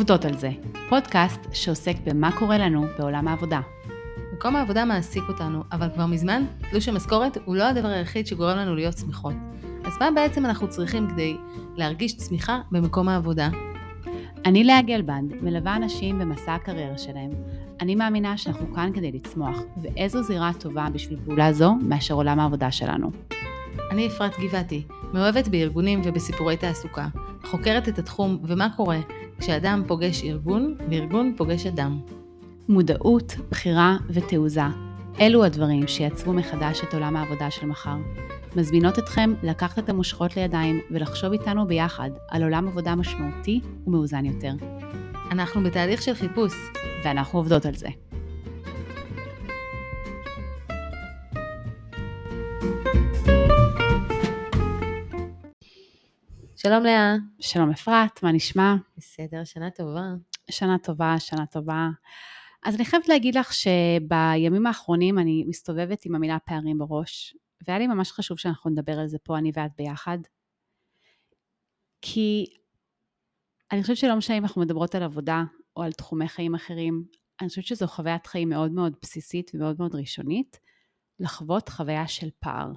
עובדות 0.00 0.24
על 0.24 0.36
זה, 0.36 0.50
פודקאסט 0.88 1.40
שעוסק 1.52 1.96
במה 2.04 2.38
קורה 2.38 2.58
לנו 2.58 2.86
בעולם 2.98 3.28
העבודה. 3.28 3.60
מקום 4.32 4.56
העבודה 4.56 4.84
מעסיק 4.84 5.22
אותנו, 5.28 5.62
אבל 5.72 5.88
כבר 5.94 6.06
מזמן 6.06 6.44
תלוש 6.70 6.88
המשכורת 6.88 7.38
הוא 7.44 7.56
לא 7.56 7.64
הדבר 7.64 7.88
היחיד 7.88 8.26
שגורם 8.26 8.56
לנו 8.56 8.74
להיות 8.74 8.98
שמחות. 8.98 9.34
אז 9.84 9.92
מה 10.00 10.10
בעצם 10.14 10.46
אנחנו 10.46 10.68
צריכים 10.68 11.10
כדי 11.10 11.36
להרגיש 11.76 12.16
צמיחה 12.16 12.60
במקום 12.70 13.08
העבודה? 13.08 13.48
אני 14.44 14.64
לאה 14.64 14.82
גלבנד, 14.82 15.32
מלווה 15.42 15.76
אנשים 15.76 16.18
במסע 16.18 16.54
הקריירה 16.54 16.98
שלהם. 16.98 17.30
אני 17.80 17.94
מאמינה 17.94 18.36
שאנחנו 18.36 18.74
כאן 18.74 18.90
כדי 18.94 19.12
לצמוח, 19.12 19.58
ואיזו 19.82 20.22
זירה 20.22 20.50
טובה 20.58 20.86
בשביל 20.92 21.18
פעולה 21.24 21.52
זו 21.52 21.74
מאשר 21.74 22.14
עולם 22.14 22.40
העבודה 22.40 22.70
שלנו. 22.70 23.10
אני 23.90 24.06
אפרת 24.06 24.32
גבעתי, 24.40 24.82
מאוהבת 25.12 25.48
בארגונים 25.48 26.02
ובסיפורי 26.04 26.56
תעסוקה, 26.56 27.08
חוקרת 27.44 27.88
את 27.88 27.98
התחום 27.98 28.38
ומה 28.44 28.68
קורה 28.76 28.98
כשאדם 29.40 29.82
פוגש 29.86 30.24
ארגון 30.24 30.76
וארגון 30.90 31.34
פוגש 31.36 31.66
אדם. 31.66 32.00
מודעות, 32.68 33.36
בחירה 33.50 33.96
ותעוזה, 34.10 34.62
אלו 35.20 35.44
הדברים 35.44 35.88
שיצרו 35.88 36.32
מחדש 36.32 36.80
את 36.88 36.94
עולם 36.94 37.16
העבודה 37.16 37.50
של 37.50 37.66
מחר. 37.66 37.96
מזמינות 38.56 38.98
אתכם 38.98 39.34
לקחת 39.42 39.78
את 39.78 39.88
המושכות 39.88 40.36
לידיים 40.36 40.80
ולחשוב 40.90 41.32
איתנו 41.32 41.66
ביחד 41.66 42.10
על 42.28 42.42
עולם 42.42 42.68
עבודה 42.68 42.94
משמעותי 42.94 43.60
ומאוזן 43.86 44.24
יותר. 44.24 44.52
אנחנו 45.30 45.62
בתהליך 45.62 46.02
של 46.02 46.14
חיפוש. 46.14 46.52
ואנחנו 47.04 47.38
עובדות 47.38 47.66
על 47.66 47.74
זה. 47.74 47.88
שלום 56.62 56.84
לאה. 56.84 57.14
שלום 57.40 57.70
אפרת, 57.70 58.22
מה 58.22 58.32
נשמע? 58.32 58.74
בסדר, 58.96 59.44
שנה 59.44 59.70
טובה. 59.70 60.02
שנה 60.50 60.78
טובה, 60.78 61.14
שנה 61.18 61.46
טובה. 61.46 61.88
אז 62.62 62.74
אני 62.74 62.84
חייבת 62.84 63.08
להגיד 63.08 63.34
לך 63.34 63.52
שבימים 63.52 64.66
האחרונים 64.66 65.18
אני 65.18 65.44
מסתובבת 65.48 66.04
עם 66.04 66.14
המילה 66.14 66.38
פערים 66.38 66.78
בראש, 66.78 67.36
והיה 67.66 67.78
לי 67.78 67.86
ממש 67.86 68.12
חשוב 68.12 68.38
שאנחנו 68.38 68.70
נדבר 68.70 68.98
על 68.98 69.06
זה 69.06 69.18
פה, 69.18 69.38
אני 69.38 69.52
ואת 69.54 69.70
ביחד. 69.76 70.18
כי 72.02 72.46
אני 73.72 73.82
חושבת 73.82 73.96
שלא 73.96 74.16
משנה 74.16 74.38
אם 74.38 74.42
אנחנו 74.42 74.60
מדברות 74.60 74.94
על 74.94 75.02
עבודה 75.02 75.42
או 75.76 75.82
על 75.82 75.92
תחומי 75.92 76.28
חיים 76.28 76.54
אחרים, 76.54 77.04
אני 77.40 77.48
חושבת 77.48 77.64
שזו 77.64 77.86
חוויית 77.86 78.26
חיים 78.26 78.48
מאוד 78.48 78.72
מאוד 78.72 78.96
בסיסית 79.02 79.50
ומאוד 79.54 79.76
מאוד 79.78 79.94
ראשונית, 79.94 80.60
לחוות 81.20 81.68
חוויה 81.68 82.08
של 82.08 82.28
פער. 82.38 82.72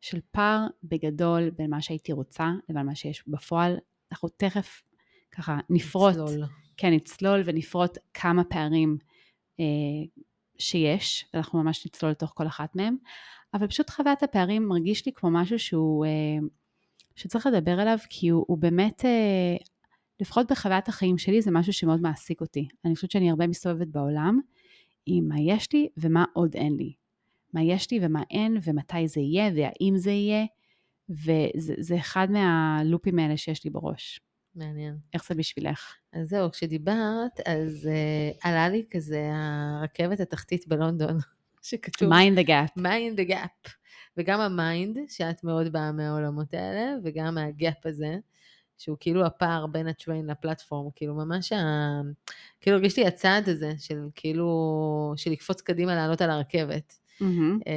של 0.00 0.20
פער 0.30 0.66
בגדול 0.82 1.50
בין 1.50 1.70
מה 1.70 1.82
שהייתי 1.82 2.12
רוצה 2.12 2.50
לבין 2.68 2.86
מה 2.86 2.94
שיש 2.94 3.28
בפועל. 3.28 3.76
אנחנו 4.12 4.28
תכף 4.28 4.82
ככה 5.30 5.58
נפרוט, 5.70 6.12
נצלול. 6.12 6.44
כן, 6.76 6.92
נצלול 6.92 7.42
ונפרוט 7.44 7.98
כמה 8.14 8.44
פערים 8.44 8.98
אה, 9.60 9.64
שיש, 10.58 11.24
ואנחנו 11.34 11.62
ממש 11.62 11.86
נצלול 11.86 12.10
לתוך 12.12 12.32
כל 12.34 12.46
אחת 12.46 12.76
מהם, 12.76 12.96
אבל 13.54 13.66
פשוט 13.66 13.90
חוויית 13.90 14.22
הפערים 14.22 14.68
מרגיש 14.68 15.06
לי 15.06 15.12
כמו 15.14 15.30
משהו 15.30 15.58
שהוא, 15.58 16.06
אה, 16.06 16.46
שצריך 17.16 17.46
לדבר 17.46 17.80
עליו, 17.80 17.98
כי 18.10 18.28
הוא, 18.28 18.44
הוא 18.48 18.58
באמת, 18.58 19.04
אה, 19.04 19.56
לפחות 20.20 20.50
בחוויית 20.50 20.88
החיים 20.88 21.18
שלי, 21.18 21.42
זה 21.42 21.50
משהו 21.50 21.72
שמאוד 21.72 22.00
מעסיק 22.00 22.40
אותי. 22.40 22.68
אני 22.84 22.94
חושבת 22.94 23.10
שאני 23.10 23.30
הרבה 23.30 23.46
מסתובבת 23.46 23.88
בעולם 23.88 24.40
עם 25.06 25.28
מה 25.28 25.40
יש 25.40 25.72
לי 25.72 25.88
ומה 25.96 26.24
עוד 26.32 26.54
אין 26.54 26.76
לי. 26.76 26.92
מה 27.52 27.62
יש 27.62 27.90
לי 27.90 27.98
ומה 28.02 28.22
אין, 28.30 28.56
ומתי 28.62 29.08
זה 29.08 29.20
יהיה, 29.20 29.50
והאם 29.56 29.94
זה 29.96 30.10
יהיה, 30.10 30.44
וזה 31.10 31.96
אחד 31.96 32.30
מהלופים 32.30 33.18
האלה 33.18 33.36
שיש 33.36 33.64
לי 33.64 33.70
בראש. 33.70 34.20
מעניין. 34.54 34.96
איך 35.14 35.28
זה 35.28 35.34
בשבילך? 35.34 35.94
אז 36.12 36.28
זהו, 36.28 36.50
כשדיברת, 36.50 37.40
אז 37.46 37.88
uh, 37.88 38.38
עלה 38.42 38.68
לי 38.68 38.84
כזה 38.90 39.30
הרכבת 39.32 40.20
התחתית 40.20 40.68
בלונדון, 40.68 41.18
שכתוב... 41.62 42.12
mind 42.12 42.38
the 42.38 42.48
gap. 42.48 42.80
mind 42.80 43.18
the 43.18 43.30
gap. 43.30 43.70
וגם 44.16 44.40
ה 44.40 44.50
mind, 44.50 44.98
שאת 45.08 45.44
מאוד 45.44 45.72
באה 45.72 45.92
מהעולמות 45.92 46.54
האלה, 46.54 46.94
וגם 47.04 47.38
ה 47.38 47.50
gap 47.50 47.86
הזה, 47.86 48.16
שהוא 48.78 48.96
כאילו 49.00 49.26
הפער 49.26 49.66
בין 49.66 49.86
ה 49.86 49.93
train 49.93 50.26
ל 50.26 50.32
platform, 50.32 50.90
כאילו 50.94 51.14
ממש 51.14 51.52
ה... 51.52 51.56
כאילו 52.60 52.76
הרגיש 52.76 52.96
לי 52.98 53.06
הצעד 53.06 53.48
הזה, 53.48 53.72
של 53.78 54.08
כאילו, 54.14 55.14
של 55.16 55.30
לקפוץ 55.30 55.60
קדימה 55.60 55.94
לעלות 55.94 56.20
על 56.20 56.30
הרכבת. 56.30 56.98
Mm-hmm. 57.22 57.70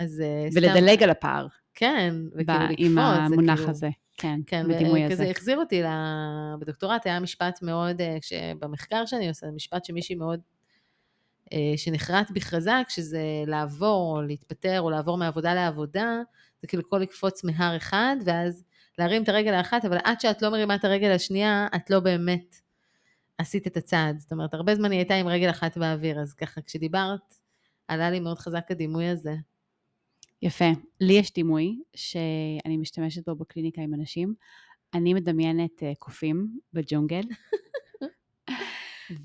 אז 0.00 0.20
אה, 0.20 0.48
ולדלג 0.54 1.02
על 1.02 1.10
הפער. 1.10 1.46
כן, 1.74 2.14
וכאילו 2.32 2.64
לקפוץ. 2.64 2.76
עם 2.78 2.98
המונח 2.98 3.58
כאילו... 3.58 3.70
הזה, 3.70 3.88
כן, 4.16 4.40
כן, 4.46 4.68
בדימוי 4.68 5.04
הזה. 5.04 5.14
וכזה 5.14 5.30
החזיר 5.30 5.58
אותי 5.58 5.82
בדוקטורט, 6.60 7.06
היה 7.06 7.20
משפט 7.20 7.62
מאוד, 7.62 8.00
אה, 8.00 8.18
במחקר 8.58 9.06
שאני 9.06 9.28
עושה, 9.28 9.46
משפט 9.46 9.84
שמישהי 9.84 10.14
מאוד, 10.14 10.40
אה, 11.52 11.72
שנחרט 11.76 12.30
בי 12.30 12.40
חזק, 12.40 12.84
שזה 12.88 13.22
לעבור, 13.46 14.16
או 14.16 14.22
להתפטר, 14.22 14.80
או 14.80 14.90
לעבור 14.90 15.18
מעבודה 15.18 15.54
לעבודה, 15.54 16.22
זה 16.62 16.68
כאילו 16.68 16.88
כל 16.88 16.98
לקפוץ 16.98 17.44
מהר 17.44 17.76
אחד, 17.76 18.16
ואז 18.24 18.64
להרים 18.98 19.22
את 19.22 19.28
הרגל 19.28 19.54
האחת, 19.54 19.84
אבל 19.84 19.98
עד 20.04 20.20
שאת 20.20 20.42
לא 20.42 20.50
מרימה 20.50 20.74
את 20.74 20.84
הרגל 20.84 21.10
השנייה, 21.10 21.66
את 21.76 21.90
לא 21.90 22.00
באמת 22.00 22.56
עשית 23.38 23.66
את 23.66 23.76
הצעד. 23.76 24.18
זאת 24.18 24.32
אומרת, 24.32 24.54
הרבה 24.54 24.74
זמן 24.74 24.90
היא 24.90 24.98
הייתה 24.98 25.14
עם 25.14 25.28
רגל 25.28 25.50
אחת 25.50 25.78
באוויר, 25.78 26.20
אז 26.20 26.34
ככה, 26.34 26.60
כשדיברת, 26.60 27.34
עלה 27.88 28.10
לי 28.10 28.20
מאוד 28.20 28.38
חזק 28.38 28.70
הדימוי 28.70 29.06
הזה. 29.06 29.34
יפה. 30.42 30.64
לי 31.00 31.12
יש 31.12 31.32
דימוי 31.32 31.78
שאני 31.96 32.76
משתמשת 32.76 33.28
בו 33.28 33.34
בקליניקה 33.34 33.82
עם 33.82 33.94
אנשים. 33.94 34.34
אני 34.94 35.14
מדמיינת 35.14 35.82
uh, 35.82 35.98
קופים 35.98 36.58
בג'ונגל, 36.72 37.22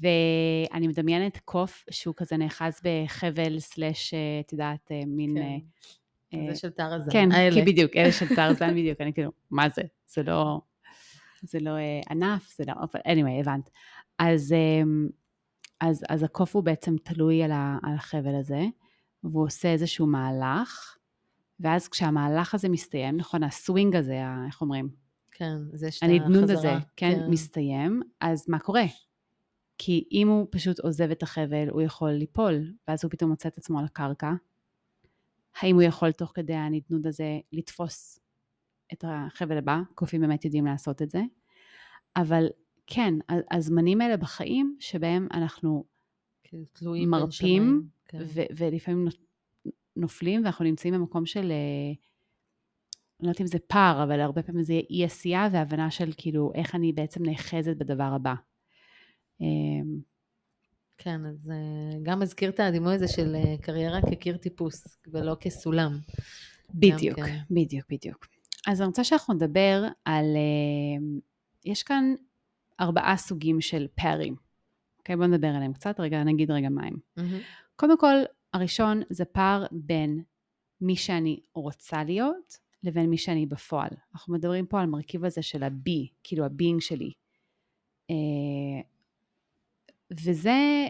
ואני 0.02 0.88
מדמיינת 0.88 1.38
קוף 1.38 1.86
שהוא 1.92 2.16
כזה 2.18 2.38
נאחז 2.38 2.82
בחבל 2.84 3.60
סלאש, 3.60 4.14
אה, 4.14 4.40
את 4.40 4.52
יודעת, 4.52 4.92
uh, 4.92 5.06
מין... 5.08 5.38
כן. 6.32 6.48
זה 6.50 6.56
של 6.56 6.70
טרזן, 6.70 7.12
כן, 7.12 7.32
האלה. 7.32 7.56
כי 7.56 7.72
בדיוק, 7.72 7.96
אלה 7.96 8.12
של 8.12 8.36
טרזן 8.36 8.72
בדיוק, 8.72 9.02
אני 9.02 9.14
כאילו, 9.14 9.32
מה 9.52 9.70
זה? 9.70 9.82
זה 10.08 10.24
לא, 10.24 10.62
זה 11.42 11.60
לא 11.60 11.72
ענף, 12.10 12.54
זה 12.58 12.64
לא, 12.68 12.74
אבל 12.74 13.00
anyway, 13.08 13.40
הבנת. 13.42 13.70
אז, 14.20 14.56
um, 14.56 15.12
אז, 15.82 16.04
אז 16.10 16.24
הקוף 16.24 16.56
הוא 16.56 16.64
בעצם 16.64 16.96
תלוי 17.04 17.44
על, 17.44 17.52
ה, 17.52 17.78
על 17.84 17.94
החבל 17.94 18.36
הזה, 18.36 18.66
והוא 19.24 19.46
עושה 19.46 19.72
איזשהו 19.72 20.08
מהלך, 20.08 20.98
ואז 21.60 21.88
כשהמהלך 21.88 22.54
הזה 22.54 22.70
מסתיים, 22.70 23.18
נכון, 23.18 23.44
הסווינג 23.44 23.96
הזה, 23.96 24.22
איך 24.48 24.62
אומרים? 24.62 24.90
כן, 25.32 25.58
זה 25.74 25.92
שאתה 25.92 26.06
הנדנוד 26.06 26.44
חזרה. 26.44 26.58
הזה, 26.58 26.86
כן, 26.96 27.20
כן, 27.20 27.30
מסתיים, 27.30 28.02
אז 28.22 28.50
מה 28.50 28.60
קורה? 28.60 28.86
כי 29.78 30.08
אם 30.12 30.28
הוא 30.28 30.48
פשוט 30.52 30.80
עוזב 30.80 31.12
את 31.12 31.24
החבל, 31.24 31.70
הוא 31.70 31.82
יכול 31.82 32.10
ליפול, 32.12 32.74
ואז 32.88 33.04
הוא 33.04 33.12
פתאום 33.12 33.30
מוצא 33.30 33.50
את 33.50 33.58
עצמו 33.58 33.80
על 33.80 33.86
הקרקע. 33.86 34.34
האם 35.62 35.76
הוא 35.76 35.84
יכול 35.84 36.12
תוך 36.12 36.32
כדי 36.36 36.54
הנדנוד 36.54 37.08
הזה 37.08 37.40
לתפוס 37.52 38.20
את 38.94 39.06
החבל 39.08 39.58
הבא? 39.58 39.80
קופים 39.96 40.22
באמת 40.22 40.46
יודעים 40.46 40.66
לעשות 40.66 41.02
את 41.02 41.10
זה. 41.10 41.22
אבל 42.16 42.48
כן, 42.92 43.14
הזמנים 43.52 44.02
האלה 44.02 44.18
בחיים 44.18 44.76
שבהם 44.80 45.28
אנחנו 45.34 45.84
כאילו, 46.44 46.64
תלויים 46.74 47.10
מרפים. 47.10 47.88
כן. 48.08 48.18
ו- 48.26 48.42
ולפעמים 48.58 49.08
נופ- 49.08 49.72
נופלים, 49.96 50.44
ואנחנו 50.44 50.66
נמצאים 50.66 50.94
במקום 50.94 51.26
של, 51.26 51.52
אה, 51.52 51.88
אני 51.90 51.96
לא 53.20 53.28
יודעת 53.28 53.42
אם 53.42 53.48
זה 53.48 53.60
פער, 53.68 54.04
אבל 54.04 54.20
הרבה 54.20 54.44
פעמים 54.44 54.64
זה 54.64 54.74
אי 54.90 55.06
עשייה 55.06 55.50
והבנה 55.52 55.92
של 55.92 56.12
כאילו 56.18 56.52
איך 56.56 56.76
אני 56.76 56.94
בעצם 56.94 57.26
נאחזת 57.26 57.78
בדבר 57.78 58.12
הבא. 58.16 58.34
אמ, 59.42 60.00
כן, 60.98 61.26
אז 61.26 61.50
אה, 61.52 62.00
גם 62.04 62.20
מזכיר 62.20 62.50
את 62.50 62.60
הדימוי 62.60 62.94
הזה 62.96 63.08
של 63.08 63.36
אה, 63.36 63.56
קריירה 63.62 64.00
כקיר 64.12 64.38
טיפוס, 64.38 64.98
ולא 65.08 65.36
כסולם. 65.40 65.98
בדיוק, 66.74 67.20
כן. 67.20 67.38
בדיוק, 67.52 67.86
בדיוק. 67.90 68.28
אז 68.68 68.82
אני 68.82 68.88
רוצה 68.88 69.04
שאנחנו 69.04 69.34
נדבר 69.34 69.84
על, 70.06 70.26
יש 71.66 71.84
כאן 71.84 72.14
ארבעה 72.80 73.18
סוגים 73.18 73.62
של 73.62 73.88
פערים. 73.96 74.36
אוקיי, 75.00 75.16
בואו 75.16 75.28
נדבר 75.28 75.48
עליהם 75.48 75.74
קצת, 75.74 76.00
רגע, 76.00 76.24
נגיד 76.24 76.52
רגע 76.52 76.70
מה 76.70 76.86
הם. 76.86 76.98
מהמם. 77.18 77.40
קודם 77.76 77.98
כל, 77.98 78.16
הראשון 78.54 79.02
זה 79.10 79.26
פער 79.26 79.66
בין 79.72 80.24
מי 80.82 80.96
שאני 80.96 81.40
רוצה 81.54 82.04
להיות 82.04 82.58
לבין 82.84 83.10
מי 83.10 83.18
שאני 83.18 83.46
בפועל. 83.46 83.90
אנחנו 84.14 84.34
מדברים 84.34 84.66
פה 84.66 84.82
על 84.82 84.86
מרכיב 84.86 85.26
הזה 85.26 85.42
של 85.42 85.64
ה-B, 85.64 85.90
כאילו 86.24 86.46
ה-being 86.46 86.80
שלי. 86.80 87.12
אה, 88.10 88.82
וזה, 90.12 90.88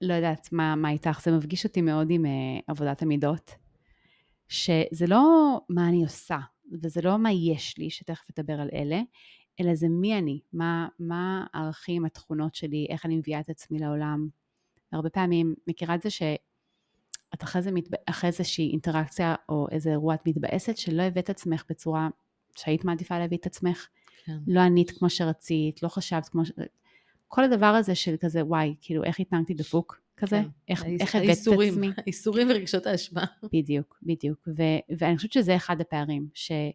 לא 0.00 0.14
יודעת 0.14 0.52
מה, 0.52 0.76
מה 0.76 0.90
איתך, 0.90 1.20
זה 1.24 1.36
מפגיש 1.36 1.64
אותי 1.64 1.82
מאוד 1.82 2.06
עם 2.10 2.26
אה, 2.26 2.30
עבודת 2.66 3.02
המידות, 3.02 3.50
שזה 4.48 5.06
לא 5.08 5.60
מה 5.68 5.88
אני 5.88 6.02
עושה, 6.02 6.38
וזה 6.82 7.00
לא 7.02 7.18
מה 7.18 7.32
יש 7.32 7.78
לי, 7.78 7.90
שתכף 7.90 8.38
אדבר 8.38 8.60
על 8.60 8.68
אלה, 8.72 9.00
אלא 9.60 9.74
זה 9.74 9.88
מי 9.88 10.18
אני, 10.18 10.40
מה, 10.52 10.88
מה 10.98 11.46
הערכים, 11.52 12.04
התכונות 12.04 12.54
שלי, 12.54 12.86
איך 12.90 13.06
אני 13.06 13.16
מביאה 13.16 13.40
את 13.40 13.50
עצמי 13.50 13.78
לעולם. 13.78 14.28
הרבה 14.92 15.10
פעמים 15.10 15.54
מכירה 15.66 15.94
את 15.94 16.02
זה 16.02 16.10
שאת 16.10 17.42
אחרי, 17.42 17.62
זה 17.62 17.72
מתב... 17.72 17.90
אחרי 18.06 18.28
איזושהי 18.30 18.70
אינטראקציה 18.70 19.34
או 19.48 19.66
איזה 19.70 19.90
אירוע 19.90 20.14
את 20.14 20.26
מתבאסת 20.26 20.76
שלא 20.76 21.02
הבאת 21.02 21.30
עצמך 21.30 21.64
בצורה 21.68 22.08
שהיית 22.56 22.84
מעדיפה 22.84 23.18
להביא 23.18 23.38
את 23.38 23.46
עצמך. 23.46 23.86
כן. 24.24 24.38
לא 24.46 24.60
ענית 24.60 24.90
כמו 24.90 25.10
שרצית, 25.10 25.82
לא 25.82 25.88
חשבת 25.88 26.28
כמו 26.28 26.44
ש... 26.44 26.52
כל 27.28 27.44
הדבר 27.44 27.66
הזה 27.66 27.94
של 27.94 28.14
כזה, 28.20 28.44
וואי, 28.44 28.74
כאילו, 28.80 29.04
איך 29.04 29.20
התנהגתי 29.20 29.54
דפוק 29.54 30.00
כזה? 30.16 30.36
כן. 30.42 30.48
איך, 30.68 30.82
האיס- 30.82 31.00
איך 31.00 31.14
הבאתי 31.14 31.30
את 31.32 31.36
האיסורים, 31.36 31.72
עצמי? 31.72 31.90
האיסורים 31.98 32.48
ורגשות 32.50 32.86
האשמה. 32.86 33.24
בדיוק, 33.52 33.98
בדיוק. 34.02 34.48
ו- 34.56 34.94
ואני 34.98 35.16
חושבת 35.16 35.32
שזה 35.32 35.56
אחד 35.56 35.80
הפערים, 35.80 36.28
שממש, 36.34 36.72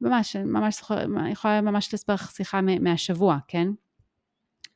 ממש 0.00 0.36
זוכר, 0.78 1.04
אני 1.04 1.30
יכולה 1.30 1.60
ממש 1.60 1.94
לספר 1.94 2.14
לך 2.14 2.30
שיחה 2.30 2.60
מהשבוע, 2.80 3.38
כן? 3.48 3.68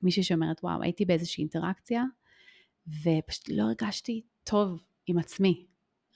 מישהי 0.02 0.22
שאומרת, 0.22 0.60
וואו, 0.64 0.82
הייתי 0.82 1.04
באיזושהי 1.04 1.42
אינטראקציה, 1.42 2.04
ופשוט 2.88 3.48
לא 3.48 3.62
הרגשתי 3.62 4.22
טוב 4.44 4.80
עם 5.06 5.18
עצמי. 5.18 5.66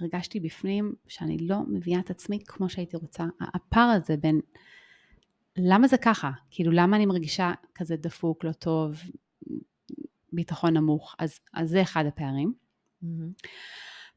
הרגשתי 0.01 0.41
בפנים 0.41 0.95
שאני 1.09 1.39
לא 1.39 1.57
מביאה 1.69 2.01
את 2.01 2.11
עצמי 2.11 2.39
כמו 2.47 2.69
שהייתי 2.69 2.97
רוצה. 2.97 3.25
הפער 3.41 3.89
הזה 3.89 4.17
בין, 4.17 4.41
למה 5.57 5.89
זה 5.89 5.99
ככה? 5.99 6.31
כאילו, 6.51 6.73
למה 6.73 6.97
אני 6.97 7.07
מרגישה 7.07 7.53
כזה 7.75 7.97
דפוק, 7.97 8.45
לא 8.45 8.53
טוב, 8.53 8.97
ביטחון 10.33 10.77
נמוך? 10.77 11.15
אז, 11.19 11.41
אז 11.53 11.71
זה 11.71 11.83
אחד 11.83 12.05
הפערים. 12.07 12.55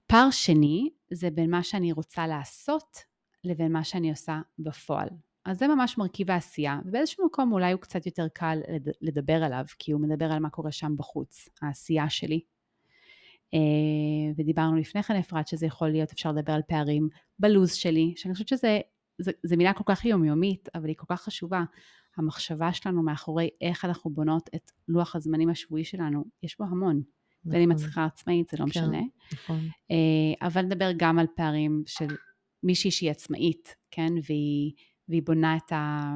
פער 0.07 0.31
שני 0.31 0.89
זה 1.11 1.29
בין 1.29 1.51
מה 1.51 1.63
שאני 1.63 1.91
רוצה 1.91 2.27
לעשות 2.27 2.97
לבין 3.47 3.71
מה 3.71 3.83
שאני 3.83 4.09
עושה 4.09 4.41
בפועל. 4.59 5.07
אז 5.45 5.59
זה 5.59 5.67
ממש 5.67 5.97
מרכיב 5.97 6.31
העשייה, 6.31 6.79
ובאיזשהו 6.85 7.25
מקום 7.25 7.51
אולי 7.53 7.71
הוא 7.71 7.81
קצת 7.81 8.05
יותר 8.05 8.27
קל 8.33 8.59
לד- 8.69 8.93
לדבר 9.01 9.43
עליו, 9.43 9.65
כי 9.79 9.91
הוא 9.91 10.01
מדבר 10.01 10.31
על 10.31 10.39
מה 10.39 10.49
קורה 10.49 10.71
שם 10.71 10.93
בחוץ, 10.97 11.49
העשייה 11.61 12.09
שלי. 12.09 12.41
אה, 13.53 13.59
ודיברנו 14.37 14.75
לפני 14.75 15.03
כן, 15.03 15.15
אפרת, 15.15 15.47
שזה 15.47 15.65
יכול 15.65 15.89
להיות, 15.89 16.11
אפשר 16.11 16.31
לדבר 16.31 16.53
על 16.53 16.61
פערים 16.67 17.09
בלוז 17.39 17.73
שלי, 17.73 18.13
שאני 18.15 18.33
חושבת 18.33 18.47
שזה 18.47 18.79
זה, 19.19 19.31
זה 19.43 19.57
מילה 19.57 19.73
כל 19.73 19.83
כך 19.85 20.05
יומיומית, 20.05 20.69
אבל 20.75 20.87
היא 20.87 20.95
כל 20.97 21.05
כך 21.09 21.21
חשובה. 21.21 21.63
המחשבה 22.17 22.73
שלנו 22.73 23.03
מאחורי 23.03 23.49
איך 23.61 23.85
אנחנו 23.85 24.09
בונות 24.09 24.49
את 24.55 24.71
לוח 24.87 25.15
הזמנים 25.15 25.49
השבועי 25.49 25.83
שלנו, 25.83 26.23
יש 26.43 26.57
בו 26.57 26.65
המון. 26.65 27.01
בין 27.43 27.61
אם 27.61 27.71
את 27.71 27.75
צריכה 27.75 28.05
עצמאית, 28.05 28.49
זה 28.49 28.57
לא 28.57 28.63
כן. 28.63 28.69
משנה. 28.69 29.01
נכון. 29.33 29.59
אה, 29.91 30.47
אבל 30.47 30.61
נדבר 30.61 30.91
גם 30.97 31.19
על 31.19 31.25
פערים 31.35 31.83
של 31.85 32.07
מישהי 32.63 32.91
שהיא 32.91 33.11
עצמאית, 33.11 33.75
כן? 33.91 34.13
והיא, 34.27 34.71
והיא 35.09 35.21
בונה 35.23 35.57
את, 35.57 35.71
ה, 35.71 36.15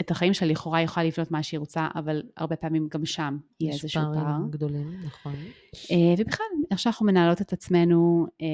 את 0.00 0.10
החיים 0.10 0.34
שלה, 0.34 0.48
לכאורה 0.48 0.78
היא 0.78 0.84
יכולה 0.84 1.06
לבנות 1.06 1.30
מה 1.30 1.42
שהיא 1.42 1.60
רוצה, 1.60 1.88
אבל 1.94 2.22
הרבה 2.36 2.56
פעמים 2.56 2.88
גם 2.90 3.06
שם 3.06 3.38
יהיה 3.60 3.74
יש 3.74 3.84
איזשהו 3.84 4.02
פער. 4.02 4.14
פערים 4.14 4.50
גדולים, 4.50 5.00
נכון. 5.04 5.34
אה, 5.90 6.14
ובכלל, 6.18 6.46
איך 6.70 6.78
שאנחנו 6.78 7.06
מנהלות 7.06 7.40
את 7.40 7.52
עצמנו, 7.52 8.26
אה, 8.42 8.46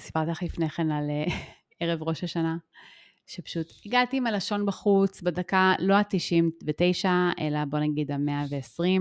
סיפרתי 0.00 0.30
לך 0.30 0.42
לפני 0.42 0.68
כן 0.68 0.90
על 0.90 1.10
אה, 1.10 1.24
ערב 1.80 2.02
ראש 2.02 2.24
השנה, 2.24 2.56
שפשוט 3.26 3.72
הגעתי 3.86 4.16
עם 4.16 4.26
הלשון 4.26 4.66
בחוץ 4.66 5.22
בדקה 5.22 5.74
לא 5.78 5.94
ה-99, 5.94 7.06
אלא 7.40 7.64
בוא 7.64 7.78
נגיד 7.78 8.10
ה-120, 8.10 9.00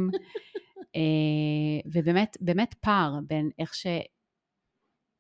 ובאמת, 1.85 2.37
באמת 2.41 2.73
פער 2.73 3.19
בין 3.27 3.49
איך 3.59 3.73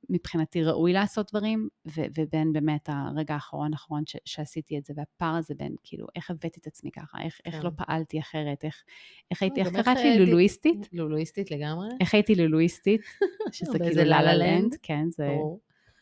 שמבחינתי 0.09 0.63
ראוי 0.63 0.93
לעשות 0.93 1.29
דברים, 1.31 1.67
ו- 1.87 2.05
ובין 2.17 2.53
באמת 2.53 2.89
הרגע 2.91 3.33
האחרון 3.33 3.73
האחרון 3.73 4.03
ש- 4.07 4.15
שעשיתי 4.25 4.77
את 4.77 4.85
זה, 4.85 4.93
והפער 4.97 5.35
הזה 5.35 5.53
בין 5.57 5.75
כאילו 5.83 6.07
איך 6.15 6.31
הבאתי 6.31 6.59
את 6.61 6.67
עצמי 6.67 6.91
ככה, 6.91 7.17
איך, 7.23 7.39
איך 7.45 7.55
כן. 7.55 7.61
לא 7.61 7.69
פעלתי 7.75 8.19
אחרת, 8.19 8.63
איך, 8.63 8.83
איך 9.31 9.41
הייתי, 9.41 9.59
איך 9.59 9.67
גם 9.69 9.75
איך 9.75 9.85
קראת 9.85 9.97
לי 9.97 10.03
הייתי- 10.09 10.25
לולואיסטית? 10.25 10.89
לולואיסטית 10.93 11.51
לגמרי. 11.51 11.87
איך 12.01 12.13
הייתי 12.13 12.35
לולואיסטית, 12.35 13.01
שזה 13.51 13.79
כאילו 13.79 13.95
לה 13.95 14.03
לה 14.03 14.21
לה-לה 14.21 14.47
לנד. 14.51 14.75
כן, 14.81 15.05
זה. 15.09 15.37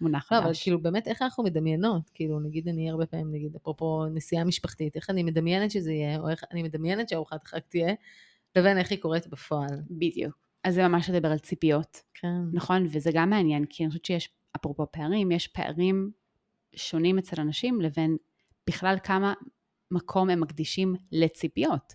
מונח 0.01 0.31
לא, 0.31 0.37
אבל 0.37 0.47
חדש. 0.47 0.63
כאילו 0.63 0.81
באמת 0.81 1.07
איך 1.07 1.21
אנחנו 1.21 1.43
מדמיינות, 1.43 2.09
כאילו 2.13 2.39
נגיד 2.39 2.67
אני 2.67 2.89
הרבה 2.89 3.05
פעמים, 3.05 3.31
נגיד 3.31 3.55
אפרופו 3.55 4.05
נסיעה 4.05 4.43
משפחתית, 4.43 4.95
איך 4.95 5.09
אני 5.09 5.23
מדמיינת 5.23 5.71
שזה 5.71 5.91
יהיה, 5.93 6.19
או 6.19 6.29
איך 6.29 6.43
אני 6.51 6.63
מדמיינת 6.63 7.09
שארוחת 7.09 7.45
החג 7.45 7.59
תהיה, 7.69 7.93
לבין 8.55 8.77
איך 8.77 8.91
היא 8.91 8.99
קורית 8.99 9.27
בפועל. 9.27 9.81
בדיוק. 9.89 10.42
אז 10.63 10.73
זה 10.73 10.87
ממש 10.87 11.09
לדבר 11.09 11.31
על 11.31 11.39
ציפיות, 11.39 12.01
כן. 12.13 12.41
נכון? 12.53 12.85
וזה 12.89 13.11
גם 13.13 13.29
מעניין, 13.29 13.65
כי 13.65 13.83
אני 13.83 13.89
חושבת 13.89 14.05
שיש, 14.05 14.29
אפרופו 14.55 14.91
פערים, 14.91 15.31
יש 15.31 15.47
פערים 15.47 16.11
שונים 16.75 17.17
אצל 17.17 17.41
אנשים 17.41 17.81
לבין 17.81 18.17
בכלל 18.67 18.95
כמה 19.03 19.33
מקום 19.91 20.29
הם 20.29 20.41
מקדישים 20.41 20.95
לציפיות. 21.11 21.93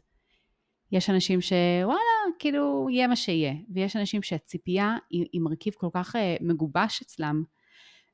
יש 0.93 1.11
אנשים 1.11 1.41
שוואלה, 1.41 2.37
כאילו, 2.39 2.87
יהיה 2.91 3.07
מה 3.07 3.17
שיהיה. 3.17 3.55
ויש 3.75 3.97
אנשים 3.97 4.23
שהציפייה 4.23 4.97
היא, 5.11 5.27
היא 5.33 5.41
מרכיב 5.41 5.75
כל 5.75 5.89
כך 5.93 6.17
uh, 6.17 6.19
מגובש 6.41 7.03
אצלם, 7.03 7.43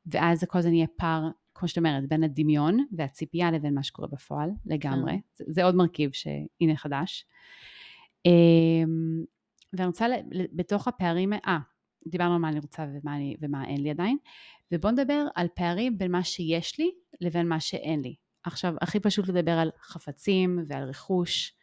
ואז 0.06 0.40
זה 0.40 0.46
כל 0.46 0.58
הזמן 0.58 0.74
יהיה 0.74 0.86
פער, 0.96 1.22
כמו 1.54 1.68
שאת 1.68 1.78
אומרת, 1.78 2.08
בין 2.08 2.24
הדמיון 2.24 2.84
והציפייה 2.92 3.50
לבין 3.50 3.74
מה 3.74 3.82
שקורה 3.82 4.08
בפועל, 4.08 4.50
לגמרי. 4.66 5.12
כן. 5.12 5.18
זה, 5.32 5.44
זה 5.48 5.64
עוד 5.64 5.74
מרכיב 5.74 6.10
שהנה 6.12 6.76
חדש. 6.76 7.26
אמ, 8.26 9.24
ואני 9.76 9.86
רוצה, 9.86 10.06
בתוך 10.52 10.88
הפערים, 10.88 11.32
אה, 11.32 11.58
דיברנו 12.06 12.34
על 12.34 12.40
מה 12.40 12.48
אני 12.48 12.58
רוצה 12.58 12.86
ומה, 12.94 13.16
אני, 13.16 13.36
ומה 13.40 13.64
אין 13.64 13.82
לי 13.82 13.90
עדיין, 13.90 14.16
ובואו 14.72 14.92
נדבר 14.92 15.26
על 15.34 15.48
פערים 15.54 15.98
בין 15.98 16.12
מה 16.12 16.24
שיש 16.24 16.78
לי 16.78 16.90
לבין 17.20 17.48
מה 17.48 17.60
שאין 17.60 18.00
לי. 18.00 18.14
עכשיו, 18.44 18.74
הכי 18.80 19.00
פשוט 19.00 19.28
לדבר 19.28 19.52
על 19.52 19.70
חפצים 19.82 20.64
ועל 20.66 20.84
רכוש. 20.84 21.54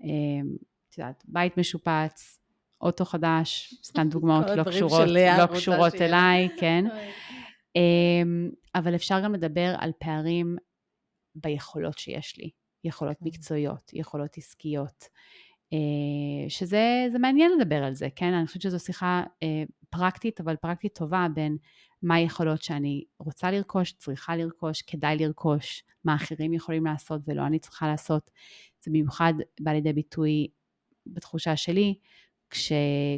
אמ, 0.00 0.56
את 0.88 0.98
יודעת, 0.98 1.24
בית 1.28 1.56
משופץ, 1.56 2.40
אוטו 2.80 3.04
חדש, 3.04 3.74
סתם 3.84 4.08
דוגמאות 4.14 4.46
לא 4.56 4.64
קשורות, 4.64 5.08
לא 5.38 5.46
קשורות. 5.46 5.94
אליי, 5.94 6.48
כן. 6.60 6.84
אמ, 7.76 8.50
אבל 8.74 8.94
אפשר 8.94 9.20
גם 9.24 9.34
לדבר 9.34 9.74
על 9.78 9.92
פערים 9.98 10.56
ביכולות 11.34 11.98
שיש 11.98 12.38
לי, 12.38 12.50
יכולות 12.84 13.16
כן. 13.18 13.24
מקצועיות, 13.24 13.90
יכולות 13.92 14.36
עסקיות, 14.36 15.04
אה, 15.04 15.08
שזה 16.48 17.06
זה 17.12 17.18
מעניין 17.18 17.52
לדבר 17.58 17.84
על 17.84 17.94
זה, 17.94 18.08
כן? 18.16 18.32
אני 18.32 18.46
חושבת 18.46 18.62
שזו 18.62 18.78
שיחה 18.78 19.22
אה, 19.42 19.62
פרקטית, 19.90 20.40
אבל 20.40 20.56
פרקטית 20.56 20.94
טובה 20.94 21.26
בין 21.34 21.56
מה 22.02 22.14
היכולות 22.14 22.62
שאני 22.62 23.04
רוצה 23.18 23.50
לרכוש, 23.50 23.92
צריכה 23.92 24.36
לרכוש, 24.36 24.82
כדאי 24.82 25.16
לרכוש, 25.16 25.84
מה 26.04 26.14
אחרים 26.14 26.52
יכולים 26.52 26.86
לעשות 26.86 27.20
ולא 27.26 27.46
אני 27.46 27.58
צריכה 27.58 27.86
לעשות. 27.86 28.30
זה 28.80 28.90
במיוחד 28.90 29.34
בא 29.60 29.72
לידי 29.72 29.92
ביטוי 29.92 30.46
בתחושה 31.06 31.56
שלי, 31.56 31.94
כש, 32.50 32.72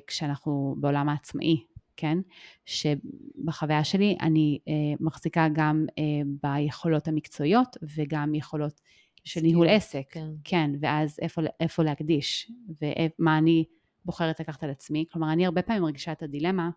כשאנחנו 0.07 0.77
בעולם 0.81 1.09
העצמאי, 1.09 1.65
כן? 1.97 2.19
שבחוויה 2.65 3.85
שלי 3.85 4.17
אני 4.21 4.59
אה, 4.69 4.73
מחזיקה 5.01 5.47
גם 5.53 5.87
אה, 5.99 6.05
ביכולות 6.43 7.09
המקצועיות 7.09 7.77
וגם 7.97 8.35
יכולות 8.35 8.81
של 9.25 9.41
ניהול 9.41 9.69
עסק. 9.69 10.05
כן. 10.11 10.29
כן, 10.45 10.71
ואז 10.81 11.19
איפה, 11.23 11.43
איפה 11.61 11.83
להקדיש, 11.83 12.53
ומה 12.83 13.39
אני 13.39 13.65
בוחרת 14.05 14.41
לקחת 14.41 14.65
על 14.65 14.71
עצמי. 14.71 15.05
כלומר, 15.13 15.33
אני 15.33 15.47
הרבה 15.47 15.63
פעמים 15.63 15.83
מרגישה 15.83 16.13
את 16.13 16.23
הדילמה 16.23 16.71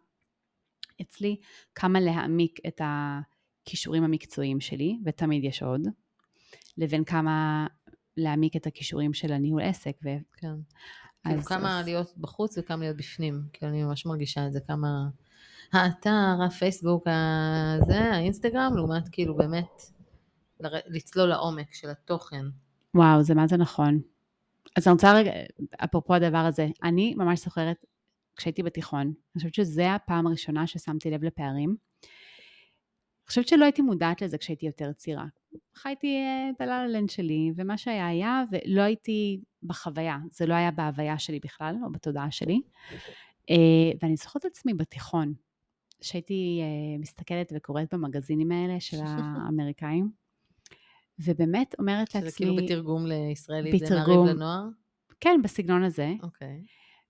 אצלי, 1.02 1.36
כמה 1.76 2.00
להעמיק 2.00 2.60
את 2.68 2.82
הכישורים 2.84 4.04
המקצועיים 4.04 4.60
שלי, 4.60 4.98
ותמיד 5.06 5.44
יש 5.44 5.64
עוד, 5.64 5.82
לבין 6.78 7.04
כמה 7.04 7.68
להעמיק 8.18 8.56
את 8.56 8.68
הכישורים 8.68 9.14
של 9.14 9.34
הניהול 9.34 9.62
עסק. 9.62 9.98
ו... 10.04 10.10
כן. 10.38 10.48
כאילו 11.24 11.40
אז- 11.40 11.48
כמה 11.48 11.80
אז- 11.80 11.86
להיות 11.86 12.18
בחוץ 12.18 12.58
וכמה 12.58 12.84
להיות 12.84 12.98
בפנים. 12.98 13.42
כאילו 13.54 13.72
אני 13.72 13.84
ממש 13.84 14.06
מרגישה 14.06 14.48
את 14.48 14.54
זה, 14.54 14.60
כמה... 14.68 15.10
האתר, 15.74 16.38
הפייסבוק, 16.48 17.08
הזה, 17.08 18.00
האינסטגרם, 18.00 18.72
לעומת 18.76 19.10
כאילו 19.12 19.36
באמת 19.38 19.82
לצלול 20.88 21.30
לעומק 21.30 21.74
של 21.74 21.90
התוכן. 21.90 22.46
וואו, 22.96 23.24
זה 23.24 23.36
מה 23.36 23.48
זה 23.48 23.58
נכון. 23.58 24.02
אז 24.76 24.88
אני 24.88 24.94
רוצה 24.94 25.14
רגע, 25.14 25.32
אפרופו 25.84 26.14
הדבר 26.14 26.38
הזה, 26.38 26.68
אני 26.84 27.16
ממש 27.18 27.44
זוכרת, 27.44 27.86
כשהייתי 28.36 28.64
בתיכון, 28.64 29.02
אני 29.02 29.14
חושבת 29.36 29.54
שזו 29.54 29.82
הפעם 29.82 30.28
הראשונה 30.28 30.68
ששמתי 30.68 31.10
לב 31.10 31.24
לפערים. 31.24 31.70
אני 31.70 33.28
חושבת 33.28 33.48
שלא 33.48 33.66
הייתי 33.66 33.82
מודעת 33.82 34.22
לזה 34.22 34.38
כשהייתי 34.38 34.66
יותר 34.66 34.94
צעירה. 34.94 35.26
חייתי 35.76 36.08
אה, 36.08 36.50
בלה-לה-לנד 36.60 37.10
שלי, 37.10 37.52
ומה 37.56 37.78
שהיה 37.78 38.08
היה, 38.08 38.44
ולא 38.52 38.82
הייתי 38.82 39.42
בחוויה, 39.64 40.18
זה 40.32 40.46
לא 40.46 40.54
היה 40.54 40.72
בהוויה 40.72 41.20
שלי 41.20 41.40
בכלל, 41.44 41.76
או 41.84 41.92
בתודעה 41.92 42.32
שלי. 42.32 42.62
אה, 43.50 43.92
ואני 44.02 44.16
זוכרת 44.16 44.46
את 44.46 44.52
עצמי 44.52 44.74
בתיכון, 44.74 45.34
שהייתי 46.02 46.62
אה, 46.62 47.00
מסתכלת 47.00 47.54
וקוראת 47.56 47.94
במגזינים 47.94 48.52
האלה 48.52 48.80
של 48.80 48.98
האמריקאים, 49.06 50.12
ובאמת 51.24 51.76
אומרת 51.80 52.12
שזה 52.12 52.26
לעצמי... 52.26 52.36
כאילו 52.36 52.56
בתרגום 52.56 53.06
לישראלית, 53.06 53.80
זה 53.80 53.86
בתרגום. 53.86 54.18
מעריב 54.18 54.36
לנוער? 54.36 54.64
כן, 55.20 55.40
בסגנון 55.44 55.84
הזה, 55.84 56.14
אוקיי, 56.24 56.62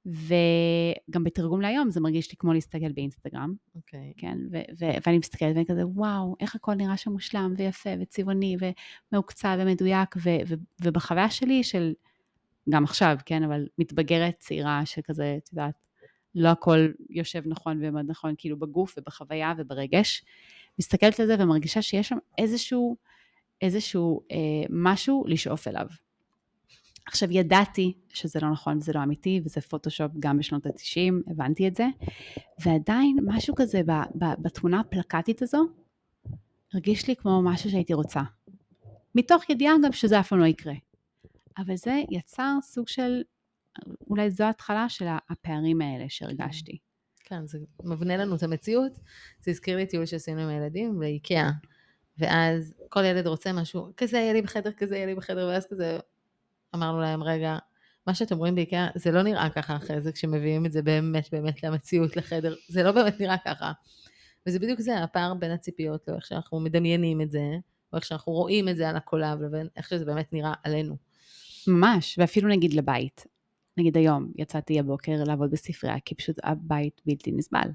וגם 0.05 1.23
בתרגום 1.23 1.61
להיום 1.61 1.89
זה 1.89 1.99
מרגיש 1.99 2.31
לי 2.31 2.37
כמו 2.37 2.53
להסתכל 2.53 2.91
באינסטגרם, 2.91 3.53
אוקיי. 3.75 4.13
כן, 4.17 4.37
ו- 4.51 4.61
ו- 4.79 4.97
ואני 5.05 5.17
מסתכלת 5.17 5.55
ואני 5.55 5.65
כזה, 5.65 5.87
וואו, 5.87 6.35
איך 6.39 6.55
הכל 6.55 6.73
נראה 6.73 6.97
שם 6.97 7.11
מושלם 7.11 7.53
ויפה 7.57 7.89
וצבעוני 8.01 8.57
ומעוקצב 9.11 9.57
ומדויק, 9.59 10.15
ו- 10.17 10.29
ו- 10.47 10.55
ובחוויה 10.81 11.29
שלי 11.29 11.63
של, 11.63 11.93
גם 12.69 12.83
עכשיו, 12.83 13.17
כן, 13.25 13.43
אבל 13.43 13.67
מתבגרת 13.77 14.35
צעירה 14.39 14.85
שכזה, 14.85 15.37
את 15.37 15.49
יודעת, 15.51 15.75
לא 16.35 16.49
הכל 16.49 16.87
יושב 17.09 17.41
נכון 17.45 17.79
ומאוד 17.81 18.05
נכון, 18.07 18.33
כאילו 18.37 18.59
בגוף 18.59 18.95
ובחוויה 18.97 19.53
וברגש, 19.57 20.25
מסתכלת 20.79 21.19
על 21.19 21.27
זה 21.27 21.35
ומרגישה 21.39 21.81
שיש 21.81 22.09
שם 22.09 22.17
איזשהו, 22.37 22.97
איזשהו 23.61 24.21
אה, 24.31 24.37
משהו 24.69 25.23
לשאוף 25.27 25.67
אליו. 25.67 25.87
עכשיו, 27.05 27.31
ידעתי 27.31 27.93
שזה 28.09 28.39
לא 28.39 28.49
נכון 28.49 28.77
וזה 28.77 28.93
לא 28.93 29.03
אמיתי, 29.03 29.41
וזה 29.45 29.61
פוטושופ 29.61 30.11
גם 30.19 30.37
בשנות 30.37 30.65
ה-90, 30.65 31.31
הבנתי 31.31 31.67
את 31.67 31.75
זה, 31.75 31.87
ועדיין 32.65 33.17
משהו 33.25 33.55
כזה 33.55 33.81
ב, 33.83 33.91
ב, 33.91 34.25
בתמונה 34.39 34.79
הפלקטית 34.79 35.41
הזו, 35.41 35.67
הרגיש 36.73 37.07
לי 37.07 37.15
כמו 37.15 37.41
משהו 37.41 37.69
שהייתי 37.69 37.93
רוצה. 37.93 38.21
מתוך 39.15 39.49
ידיעה 39.49 39.73
גם 39.83 39.91
שזה 39.91 40.19
אף 40.19 40.27
פעם 40.27 40.39
לא 40.39 40.45
יקרה. 40.45 40.73
אבל 41.57 41.75
זה 41.75 42.01
יצר 42.09 42.57
סוג 42.61 42.87
של, 42.87 43.21
אולי 44.09 44.31
זו 44.31 44.43
ההתחלה 44.43 44.89
של 44.89 45.05
הפערים 45.29 45.81
האלה 45.81 46.05
שהרגשתי. 46.09 46.77
כן, 47.19 47.47
זה 47.47 47.59
מבנה 47.83 48.17
לנו 48.17 48.35
את 48.35 48.43
המציאות. 48.43 48.91
זה 49.41 49.51
הזכיר 49.51 49.77
לי 49.77 49.85
טיול 49.85 50.05
שעשינו 50.05 50.41
עם 50.41 50.49
הילדים 50.49 50.99
באיקאה. 50.99 51.51
ואז 52.17 52.73
כל 52.89 53.05
ילד 53.05 53.27
רוצה 53.27 53.53
משהו, 53.53 53.91
כזה 53.97 54.17
יהיה 54.17 54.33
לי 54.33 54.41
בחדר, 54.41 54.71
כזה 54.71 54.95
יהיה 54.95 55.05
לי 55.05 55.15
בחדר, 55.15 55.47
ואז 55.47 55.67
כזה 55.67 55.99
אמרנו 56.75 57.01
להם, 57.01 57.23
רגע, 57.23 57.57
מה 58.07 58.13
שאתם 58.13 58.37
רואים 58.37 58.55
באיקאה, 58.55 58.87
זה 58.95 59.11
לא 59.11 59.21
נראה 59.21 59.49
ככה 59.49 59.75
אחרי 59.75 60.01
זה, 60.01 60.11
כשמביאים 60.11 60.65
את 60.65 60.71
זה 60.71 60.81
באמת 60.81 61.29
באמת 61.31 61.63
למציאות, 61.63 62.17
לחדר, 62.17 62.55
זה 62.67 62.83
לא 62.83 62.91
באמת 62.91 63.19
נראה 63.19 63.37
ככה. 63.45 63.71
וזה 64.47 64.59
בדיוק 64.59 64.79
זה, 64.79 65.03
הפער 65.03 65.33
בין 65.33 65.51
הציפיות, 65.51 66.07
לא 66.07 66.15
איך 66.15 66.25
שאנחנו 66.25 66.59
מדמיינים 66.59 67.21
את 67.21 67.31
זה, 67.31 67.43
או 67.93 67.97
איך 67.97 68.05
שאנחנו 68.05 68.33
רואים 68.33 68.69
את 68.69 68.77
זה 68.77 68.89
על 68.89 68.95
הקולב, 68.95 69.41
לבין 69.41 69.67
איך 69.75 69.89
שזה 69.89 70.05
באמת 70.05 70.33
נראה 70.33 70.53
עלינו. 70.63 70.97
ממש, 71.67 72.19
ואפילו 72.19 72.49
נגיד 72.49 72.73
לבית. 72.73 73.25
נגיד 73.77 73.97
היום 73.97 74.31
יצאתי 74.35 74.79
הבוקר 74.79 75.23
לעבוד 75.25 75.51
בספרייה, 75.51 75.99
כי 76.05 76.15
פשוט 76.15 76.35
הבית 76.43 77.01
בלתי 77.05 77.31
נסבל. 77.31 77.69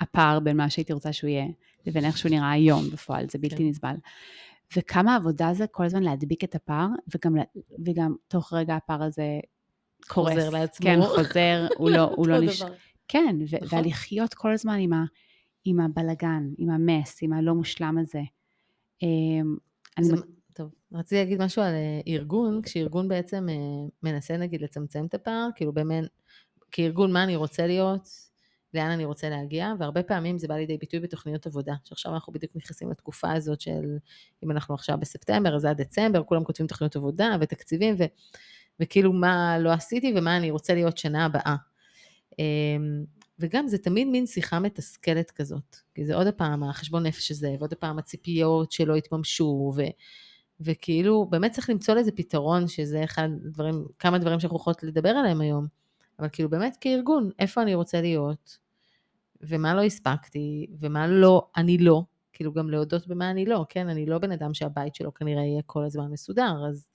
הפער 0.00 0.40
בין 0.40 0.56
מה 0.56 0.70
שהייתי 0.70 0.92
רוצה 0.92 1.12
שהוא 1.12 1.30
יהיה, 1.30 1.46
לבין 1.86 2.04
איך 2.04 2.18
שהוא 2.18 2.30
נראה 2.30 2.50
היום 2.50 2.90
בפועל, 2.90 3.26
זה 3.30 3.38
בלתי 3.38 3.56
כן. 3.56 3.64
נסבל. 3.68 3.94
וכמה 4.76 5.16
עבודה 5.16 5.54
זה 5.54 5.66
כל 5.66 5.84
הזמן 5.84 6.02
להדביק 6.02 6.44
את 6.44 6.54
הפער, 6.54 6.88
וגם, 7.14 7.36
וגם 7.84 8.14
תוך 8.28 8.52
רגע 8.52 8.76
הפער 8.76 9.02
הזה 9.02 9.40
קורס. 10.08 10.32
חוזר 10.32 10.50
לעצמו. 10.50 10.86
כן, 10.86 11.00
חוזר, 11.02 11.66
הוא 11.76 11.90
לא, 11.90 12.12
הוא 12.16 12.26
לא 12.26 12.40
נש... 12.40 12.62
כן, 13.08 13.36
נכון. 13.62 13.78
ולחיות 13.78 14.34
כל 14.34 14.52
הזמן 14.52 14.78
עם, 14.78 14.92
ה- 14.92 15.04
עם 15.64 15.80
הבלגן, 15.80 16.50
עם 16.58 16.70
המס, 16.70 17.18
עם 17.22 17.32
הלא 17.32 17.54
מושלם 17.54 17.98
הזה. 17.98 18.22
אמ, 19.02 19.56
זה, 20.00 20.12
אני... 20.14 20.22
טוב, 20.52 20.70
רציתי 20.92 21.14
להגיד 21.14 21.42
משהו 21.42 21.62
על 21.62 21.74
אה, 21.74 22.00
ארגון, 22.06 22.62
כשארגון 22.62 23.08
בעצם 23.08 23.48
אה, 23.48 23.88
מנסה 24.02 24.36
נגיד 24.36 24.62
לצמצם 24.62 25.04
את 25.04 25.14
הפער, 25.14 25.48
כאילו 25.54 25.72
באמת, 25.72 26.04
כארגון 26.72 27.12
מה 27.12 27.24
אני 27.24 27.36
רוצה 27.36 27.66
להיות, 27.66 28.08
לאן 28.74 28.90
אני 28.90 29.04
רוצה 29.04 29.28
להגיע, 29.28 29.72
והרבה 29.78 30.02
פעמים 30.02 30.38
זה 30.38 30.48
בא 30.48 30.54
לידי 30.54 30.78
ביטוי 30.78 31.00
בתוכניות 31.00 31.46
עבודה, 31.46 31.74
שעכשיו 31.84 32.14
אנחנו 32.14 32.32
בדיוק 32.32 32.52
נכנסים 32.54 32.90
לתקופה 32.90 33.32
הזאת 33.32 33.60
של, 33.60 33.96
אם 34.44 34.50
אנחנו 34.50 34.74
עכשיו 34.74 34.98
בספטמבר, 35.00 35.56
אז 35.56 35.64
עד 35.64 35.80
דצמבר, 35.80 36.22
כולם 36.24 36.44
כותבים 36.44 36.66
תוכניות 36.66 36.96
עבודה 36.96 37.36
ותקציבים, 37.40 37.94
ו, 37.98 38.04
וכאילו 38.80 39.12
מה 39.12 39.58
לא 39.58 39.72
עשיתי 39.72 40.14
ומה 40.16 40.36
אני 40.36 40.50
רוצה 40.50 40.74
להיות 40.74 40.98
שנה 40.98 41.24
הבאה. 41.24 41.56
אמ, 42.38 43.04
וגם 43.38 43.68
זה 43.68 43.78
תמיד 43.78 44.08
מין 44.08 44.26
שיחה 44.26 44.58
מתסכלת 44.58 45.30
כזאת, 45.30 45.76
כי 45.94 46.06
זה 46.06 46.14
עוד 46.14 46.26
פעם 46.28 46.64
החשבון 46.64 47.06
נפש 47.06 47.30
הזה, 47.30 47.56
ועוד 47.58 47.74
פעם 47.74 47.98
הציפיות 47.98 48.72
שלא 48.72 48.96
התממשו, 48.96 49.72
ו, 49.76 49.82
וכאילו 50.60 51.26
באמת 51.30 51.52
צריך 51.52 51.70
למצוא 51.70 51.94
לזה 51.94 52.12
פתרון, 52.12 52.68
שזה 52.68 53.04
אחד 53.04 53.28
הדברים, 53.46 53.84
כמה 53.98 54.18
דברים 54.18 54.40
שאנחנו 54.40 54.56
יכולות 54.56 54.82
לדבר 54.82 55.08
עליהם 55.08 55.40
היום. 55.40 55.66
אבל 56.20 56.28
כאילו 56.32 56.50
באמת 56.50 56.76
כארגון, 56.80 57.30
איפה 57.38 57.62
אני 57.62 57.74
רוצה 57.74 58.00
להיות, 58.00 58.58
ומה 59.40 59.74
לא 59.74 59.82
הספקתי, 59.82 60.66
ומה 60.80 61.06
לא, 61.06 61.48
אני 61.56 61.78
לא, 61.78 62.02
כאילו 62.32 62.52
גם 62.52 62.70
להודות 62.70 63.06
במה 63.06 63.30
אני 63.30 63.44
לא, 63.44 63.64
כן? 63.68 63.88
אני 63.88 64.06
לא 64.06 64.18
בן 64.18 64.32
אדם 64.32 64.54
שהבית 64.54 64.94
שלו 64.94 65.14
כנראה 65.14 65.42
יהיה 65.42 65.62
כל 65.66 65.84
הזמן 65.84 66.10
מסודר, 66.10 66.54
אז 66.68 66.90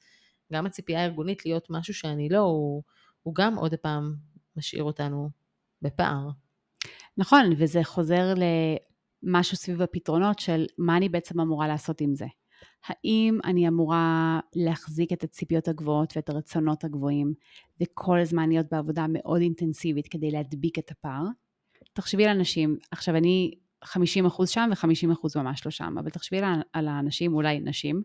גם 0.53 0.65
הציפייה 0.65 1.01
הארגונית 1.01 1.45
להיות 1.45 1.67
משהו 1.69 1.93
שאני 1.93 2.29
לא, 2.29 2.39
הוא, 2.39 2.83
הוא 3.23 3.35
גם 3.35 3.55
עוד 3.55 3.75
פעם 3.75 4.15
משאיר 4.55 4.83
אותנו 4.83 5.29
בפער. 5.81 6.29
נכון, 7.17 7.45
וזה 7.57 7.83
חוזר 7.83 8.33
למשהו 9.23 9.57
סביב 9.57 9.81
הפתרונות 9.81 10.39
של 10.39 10.65
מה 10.77 10.97
אני 10.97 11.09
בעצם 11.09 11.39
אמורה 11.39 11.67
לעשות 11.67 12.01
עם 12.01 12.15
זה. 12.15 12.25
האם 12.85 13.39
אני 13.43 13.67
אמורה 13.67 14.39
להחזיק 14.55 15.13
את 15.13 15.23
הציפיות 15.23 15.67
הגבוהות 15.67 16.13
ואת 16.15 16.29
הרצונות 16.29 16.83
הגבוהים, 16.83 17.33
וכל 17.81 18.19
הזמן 18.19 18.49
להיות 18.49 18.65
בעבודה 18.71 19.05
מאוד 19.09 19.41
אינטנסיבית 19.41 20.07
כדי 20.07 20.31
להדביק 20.31 20.79
את 20.79 20.91
הפער? 20.91 21.23
תחשבי 21.93 22.25
על 22.25 22.37
אנשים, 22.37 22.77
עכשיו 22.91 23.15
אני 23.15 23.51
50% 23.85 23.87
שם 24.45 24.69
ו-50% 24.71 25.29
ממש 25.35 25.65
לא 25.65 25.71
שם, 25.71 25.95
אבל 25.99 26.09
תחשבי 26.09 26.39
על 26.73 26.87
האנשים, 26.87 27.33
אולי 27.33 27.59
נשים, 27.59 28.03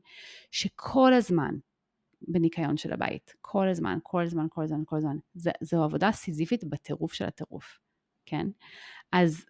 שכל 0.50 1.12
הזמן 1.12 1.54
בניקיון 2.28 2.76
של 2.76 2.92
הבית, 2.92 3.34
כל 3.40 3.68
הזמן, 3.68 3.98
כל 4.02 4.22
הזמן, 4.22 4.46
כל 4.50 4.62
הזמן, 4.62 4.82
כל 4.84 4.96
הזמן. 4.96 5.16
זו, 5.60 5.84
עבודה 5.84 6.12
סיזיפית 6.12 6.64
בטירוף 6.64 7.12
של 7.12 7.24
הטירוף, 7.24 7.78
כן? 8.26 8.46
אז 9.12 9.44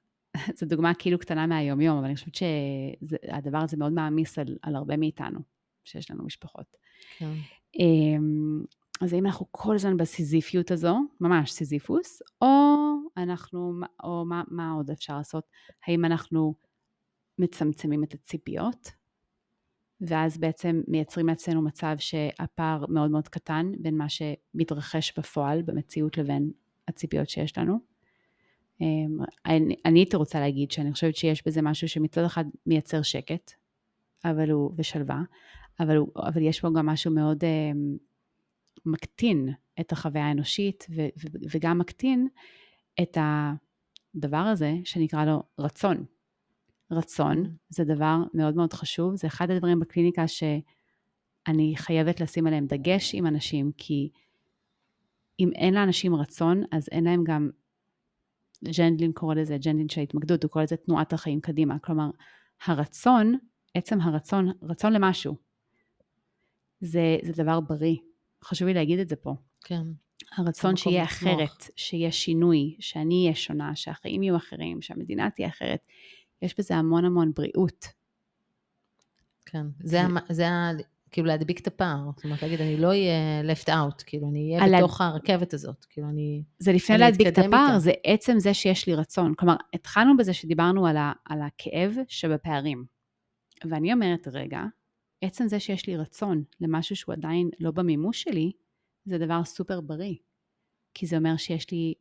זו 0.59 0.67
דוגמה 0.67 0.95
כאילו 0.95 1.19
קטנה 1.19 1.47
מהיום-יום, 1.47 1.99
אבל 1.99 2.07
אני 2.07 2.15
חושבת 2.15 2.35
שהדבר 2.35 3.59
הזה 3.59 3.77
מאוד 3.77 3.93
מעמיס 3.93 4.39
על, 4.39 4.57
על 4.63 4.77
הרבה 4.77 4.97
מאיתנו, 4.97 5.41
שיש 5.85 6.11
לנו 6.11 6.25
משפחות. 6.25 6.77
כן. 7.19 7.33
אמ, 7.79 8.63
אז 9.01 9.13
האם 9.13 9.27
אנחנו 9.27 9.47
כל 9.51 9.75
הזמן 9.75 9.97
בסיזיפיות 9.97 10.71
הזו, 10.71 10.99
ממש 11.21 11.53
סיזיפוס, 11.53 12.23
או 12.43 12.47
אנחנו, 13.17 13.73
או 14.05 14.25
מה, 14.25 14.43
מה 14.49 14.73
עוד 14.73 14.91
אפשר 14.91 15.17
לעשות? 15.17 15.45
האם 15.87 16.05
אנחנו 16.05 16.55
מצמצמים 17.39 18.05
את 18.05 18.15
הציפיות, 18.15 18.91
ואז 20.01 20.39
בעצם 20.39 20.83
מייצרים 20.89 21.29
לעצמנו 21.29 21.63
מצב 21.63 21.95
שהפער 21.99 22.85
מאוד 22.89 23.11
מאוד 23.11 23.29
קטן 23.29 23.73
בין 23.79 23.97
מה 23.97 24.07
שמתרחש 24.09 25.19
בפועל, 25.19 25.63
במציאות, 25.63 26.19
לבין 26.19 26.51
הציפיות 26.89 27.29
שיש 27.29 27.59
לנו? 27.59 27.90
אמ, 28.81 29.19
אני, 29.47 29.77
הייתי 29.85 30.17
רוצה 30.17 30.41
להגיד 30.41 30.71
שאני 30.71 30.93
חושבת 30.93 31.17
שיש 31.17 31.47
בזה 31.47 31.63
משהו 31.63 31.89
שמצד 31.89 32.25
אחד 32.25 32.45
מייצר 32.67 33.03
שקט, 33.03 33.53
אבל 34.25 34.51
הוא, 34.51 34.73
ושלווה, 34.77 35.23
אבל, 35.81 35.97
הוא, 35.97 36.09
אבל 36.17 36.43
יש 36.43 36.63
בו 36.63 36.73
גם 36.73 36.87
משהו 36.87 37.11
מאוד 37.11 37.45
um, 37.45 37.99
מקטין 38.87 39.49
את 39.81 39.93
החוויה 39.93 40.25
האנושית, 40.25 40.87
ו, 40.91 41.01
ו, 41.01 41.39
וגם 41.53 41.79
מקטין 41.79 42.29
את 43.03 43.19
הדבר 43.21 44.37
הזה 44.37 44.75
שנקרא 44.85 45.25
לו 45.25 45.43
רצון. 45.59 46.05
רצון 46.91 47.57
זה 47.69 47.85
דבר 47.85 48.17
מאוד 48.35 48.57
מאוד 48.57 48.73
חשוב, 48.73 49.17
זה 49.17 49.27
אחד 49.27 49.51
הדברים 49.51 49.81
בקליניקה 49.81 50.29
שאני 50.29 51.73
חייבת 51.77 52.21
לשים 52.21 52.47
עליהם 52.47 52.67
דגש 52.67 53.15
עם 53.15 53.27
אנשים, 53.27 53.73
כי 53.77 54.11
אם 55.41 55.51
אין 55.55 55.75
לאנשים 55.75 56.15
רצון, 56.15 56.63
אז 56.71 56.89
אין 56.93 57.05
להם 57.05 57.25
גם 57.25 57.51
ג'נדלין 58.65 59.13
קורא 59.13 59.35
לזה, 59.35 59.57
ג'נדלין 59.59 59.89
של 59.89 60.01
ההתמקדות, 60.01 60.43
הוא 60.43 60.51
קורא 60.51 60.65
לזה 60.65 60.77
תנועת 60.77 61.13
החיים 61.13 61.41
קדימה. 61.41 61.79
כלומר, 61.79 62.11
הרצון, 62.67 63.39
עצם 63.75 64.01
הרצון, 64.01 64.53
רצון 64.63 64.93
למשהו, 64.93 65.37
זה, 66.81 67.19
זה 67.23 67.43
דבר 67.43 67.61
בריא. 67.61 67.97
חשוב 68.45 68.69
לי 68.69 68.75
להגיד 68.75 68.99
את 68.99 69.09
זה 69.09 69.17
פה. 69.17 69.35
כן. 69.65 69.83
הרצון 70.37 70.77
שיהיה 70.77 71.05
אחרת, 71.05 71.71
שיהיה 71.77 72.13
שינוי, 72.13 72.77
שאני 72.81 73.23
אהיה 73.25 73.35
שונה, 73.35 73.77
שהחיים 73.77 74.23
יהיו 74.23 74.37
אחרים, 74.37 74.83
שהמדינה 74.83 75.31
תהיה 75.31 75.49
אחרת, 75.49 75.81
יש 76.43 76.55
בזה 76.59 76.77
המון 76.77 77.05
המון 77.05 77.33
בריאות. 77.35 77.87
כן, 79.47 79.67
זה, 79.83 80.01
זה, 80.29 80.35
זה 80.35 80.45
כאילו 81.11 81.27
להדביק 81.27 81.61
את 81.61 81.67
הפער, 81.67 81.99
זאת 82.17 82.25
אומרת 82.25 82.43
להגיד, 82.43 82.61
אני 82.61 82.77
לא 82.77 82.89
אהיה 82.89 83.43
left 83.43 83.69
out, 83.69 84.05
כאילו 84.07 84.29
אני 84.29 84.57
אהיה 84.61 84.79
בתוך 84.79 85.01
הרכבת 85.01 85.55
הזאת, 85.55 85.85
כאילו 85.91 86.09
אני... 86.09 86.43
זה 86.59 86.73
לפני 86.73 86.99
להדביק 86.99 87.27
את 87.27 87.39
הפער, 87.39 87.67
איתה. 87.67 87.79
זה 87.79 87.93
עצם 88.05 88.39
זה 88.39 88.55
שיש 88.55 88.87
לי 88.87 88.95
רצון. 88.95 89.35
כלומר, 89.35 89.57
התחלנו 89.75 90.17
בזה 90.17 90.33
שדיברנו 90.33 90.87
על, 90.87 90.97
ה, 90.97 91.13
על 91.25 91.39
הכאב 91.43 91.97
שבפערים. 92.09 92.85
ואני 93.71 93.93
אומרת, 93.93 94.29
רגע, 94.33 94.63
עצם 95.21 95.49
זה 95.49 95.61
שיש 95.61 95.87
לי 95.87 95.97
רצון 95.97 96.45
למשהו 96.61 96.97
שהוא 96.97 97.13
עדיין 97.13 97.51
לא 97.61 97.71
במימוש 97.71 98.23
שלי, 98.23 98.53
זה 99.05 99.19
דבר 99.19 99.45
סופר 99.45 99.81
בריא. 99.81 100.15
כי 100.95 101.07
זה 101.07 101.17
אומר 101.17 101.37
שיש 101.37 101.71
לי... 101.71 101.95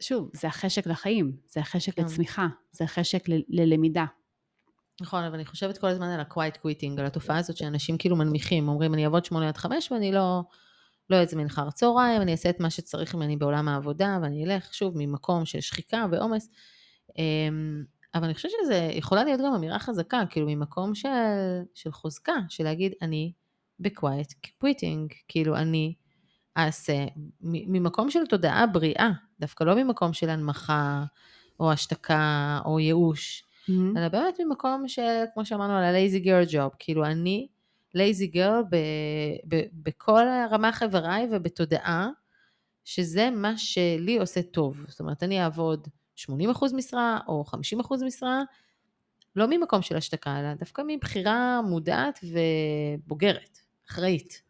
שוב, 0.00 0.30
זה 0.32 0.48
החשק 0.48 0.86
לחיים, 0.86 1.36
זה 1.46 1.60
החשק 1.60 1.94
כן. 1.94 2.02
לצמיחה, 2.02 2.46
זה 2.72 2.84
החשק 2.84 3.28
ל- 3.28 3.42
ללמידה. 3.48 4.04
נכון, 5.00 5.24
אבל 5.24 5.34
אני 5.34 5.44
חושבת 5.44 5.78
כל 5.78 5.86
הזמן 5.86 6.06
על 6.08 6.20
ה-quiet 6.20 6.56
quitting, 6.66 7.00
על 7.00 7.06
התופעה 7.06 7.38
הזאת 7.38 7.56
שאנשים 7.56 7.98
כאילו 7.98 8.16
מנמיכים, 8.16 8.68
אומרים 8.68 8.94
אני 8.94 9.04
אעבוד 9.04 9.24
שמונה 9.24 9.48
עד 9.48 9.56
חמש 9.56 9.92
ואני 9.92 10.12
לא, 10.12 10.42
לא 11.10 11.22
אצא 11.22 11.36
מנחר 11.36 11.70
צהריים, 11.70 12.22
אני 12.22 12.32
אעשה 12.32 12.50
את 12.50 12.60
מה 12.60 12.70
שצריך 12.70 13.14
ממני 13.14 13.36
בעולם 13.36 13.68
העבודה 13.68 14.18
ואני 14.22 14.44
אלך 14.44 14.74
שוב 14.74 14.94
ממקום 14.96 15.44
של 15.44 15.60
שחיקה 15.60 16.06
ועומס. 16.10 16.48
אמ, 17.18 17.84
אבל 18.14 18.24
אני 18.24 18.34
חושבת 18.34 18.52
שזה 18.62 18.90
יכולה 18.92 19.24
להיות 19.24 19.40
גם 19.40 19.54
אמירה 19.54 19.78
חזקה, 19.78 20.22
כאילו 20.30 20.46
ממקום 20.46 20.94
של, 20.94 21.08
של 21.74 21.92
חוזקה, 21.92 22.34
של 22.48 22.64
להגיד 22.64 22.92
אני 23.02 23.32
ב-quiet 23.78 24.48
quitting, 24.64 25.14
כאילו 25.28 25.56
אני 25.56 25.94
אעשה, 26.56 27.04
ממקום 27.40 28.10
של 28.10 28.26
תודעה 28.26 28.66
בריאה, 28.66 29.10
דווקא 29.40 29.64
לא 29.64 29.74
ממקום 29.74 30.12
של 30.12 30.30
הנמכה 30.30 31.04
או 31.60 31.72
השתקה 31.72 32.60
או 32.64 32.80
ייאוש. 32.80 33.49
Mm-hmm. 33.70 33.98
אלא 33.98 34.08
באמת 34.08 34.40
ממקום 34.40 34.88
של, 34.88 35.24
כמו 35.34 35.44
שאמרנו 35.44 35.76
על 35.76 35.84
ה-lazy 35.84 36.24
girl 36.24 36.52
job, 36.52 36.76
כאילו 36.78 37.04
אני 37.04 37.48
לייזי 37.94 38.26
גרל 38.26 38.62
בכל 39.72 40.22
רמ"ח 40.50 40.82
איבריי 40.82 41.28
ובתודעה, 41.30 42.08
שזה 42.84 43.30
מה 43.30 43.58
שלי 43.58 44.18
עושה 44.18 44.42
טוב. 44.42 44.84
זאת 44.88 45.00
אומרת, 45.00 45.22
אני 45.22 45.42
אעבוד 45.42 45.88
80% 46.18 46.26
משרה 46.74 47.18
או 47.28 47.44
50% 47.90 48.04
משרה, 48.06 48.42
לא 49.36 49.46
ממקום 49.50 49.82
של 49.82 49.96
השתקה, 49.96 50.40
אלא 50.40 50.54
דווקא 50.54 50.82
מבחירה 50.86 51.60
מודעת 51.62 52.20
ובוגרת, 52.22 53.58
אחראית. 53.90 54.42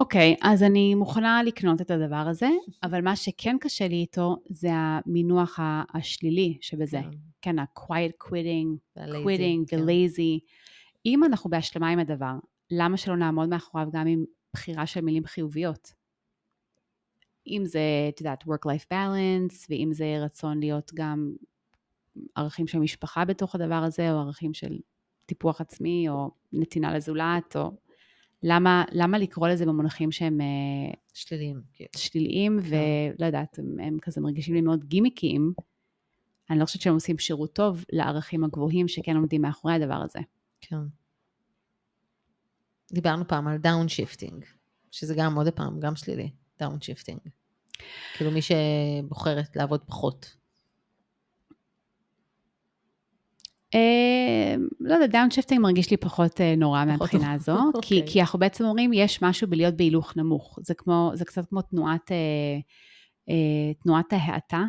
אוקיי, 0.00 0.34
okay, 0.34 0.48
אז 0.48 0.62
אני 0.62 0.94
מוכנה 0.94 1.42
לקנות 1.42 1.80
את 1.80 1.90
הדבר 1.90 2.16
הזה, 2.16 2.48
אבל 2.82 3.00
מה 3.00 3.16
שכן 3.16 3.56
קשה 3.60 3.88
לי 3.88 3.96
איתו 3.96 4.36
זה 4.48 4.68
המינוח 4.72 5.58
השלילי 5.94 6.58
שבזה. 6.60 7.00
כן, 7.02 7.10
כן 7.42 7.58
ה-quiet 7.58 8.24
quitting, 8.24 8.98
quitting, 8.98 9.64
the 9.66 9.70
כן. 9.70 9.78
lazy. 9.78 10.40
אם 11.06 11.24
אנחנו 11.24 11.50
בהשלמה 11.50 11.88
עם 11.88 11.98
הדבר, 11.98 12.34
למה 12.70 12.96
שלא 12.96 13.16
נעמוד 13.16 13.48
מאחוריו 13.48 13.88
גם 13.92 14.06
עם 14.06 14.24
בחירה 14.52 14.86
של 14.86 15.00
מילים 15.00 15.26
חיוביות? 15.26 15.92
אם 17.46 17.62
זה, 17.64 17.80
את 18.08 18.20
יודעת, 18.20 18.44
work-life 18.44 18.94
balance, 18.94 19.66
ואם 19.70 19.88
זה 19.92 20.18
רצון 20.20 20.60
להיות 20.60 20.90
גם 20.94 21.32
ערכים 22.34 22.66
של 22.66 22.78
משפחה 22.78 23.24
בתוך 23.24 23.54
הדבר 23.54 23.74
הזה, 23.74 24.12
או 24.12 24.18
ערכים 24.18 24.54
של 24.54 24.78
טיפוח 25.26 25.60
עצמי, 25.60 26.08
או 26.08 26.30
נתינה 26.52 26.96
לזולת, 26.96 27.56
או 27.56 27.70
למה, 28.42 28.84
למה 28.92 29.18
לקרוא 29.18 29.48
לזה 29.48 29.66
במונחים 29.66 30.12
שהם 30.12 30.40
אה, 30.40 30.94
שליליים, 31.14 31.62
כאילו. 31.72 31.90
שליליים, 31.96 32.60
כן. 32.62 32.66
ולא 33.18 33.26
יודעת, 33.26 33.58
הם, 33.58 33.80
הם 33.80 33.98
כזה 34.02 34.20
מרגישים 34.20 34.54
לי 34.54 34.60
מאוד 34.60 34.84
גימיקיים. 34.84 35.52
אני 36.50 36.58
לא 36.58 36.64
חושבת 36.64 36.82
שהם 36.82 36.94
עושים 36.94 37.18
שירות 37.18 37.52
טוב 37.52 37.84
לערכים 37.92 38.44
הגבוהים 38.44 38.88
שכן 38.88 39.16
עומדים 39.16 39.42
מאחורי 39.42 39.74
הדבר 39.74 40.02
הזה. 40.04 40.18
כן. 40.60 40.76
דיברנו 42.92 43.28
פעם 43.28 43.48
על 43.48 43.58
down 43.58 43.88
shifting, 43.88 44.44
שזה 44.90 45.14
גם 45.18 45.36
עוד 45.36 45.48
פעם, 45.48 45.80
גם 45.80 45.96
שלילי, 45.96 46.30
down 46.60 46.80
shifting. 46.80 47.20
כאילו 48.16 48.30
מי 48.30 48.40
שבוחרת 48.42 49.56
לעבוד 49.56 49.84
פחות. 49.86 50.36
אה, 51.52 51.56
לא 54.80 54.94
יודע, 54.94 55.06
downshifting 55.06 55.60
מרגיש 55.60 55.90
לי 55.90 55.96
פחות 55.96 56.40
אה, 56.40 56.54
נורא 56.56 56.84
מהבחינה 56.84 57.32
הזו, 57.32 57.56
כי, 57.82 57.94
אוקיי. 57.98 58.12
כי 58.12 58.20
אנחנו 58.20 58.38
בעצם 58.38 58.64
אומרים, 58.64 58.92
יש 58.92 59.22
משהו 59.22 59.48
בלהיות 59.48 59.74
בהילוך 59.74 60.16
נמוך. 60.16 60.58
זה, 60.62 60.74
כמו, 60.74 61.10
זה 61.14 61.24
קצת 61.24 61.48
כמו 61.48 61.62
תנועת, 61.62 62.12
אה, 62.12 63.72
תנועת 63.82 64.12
ההאטה, 64.12 64.64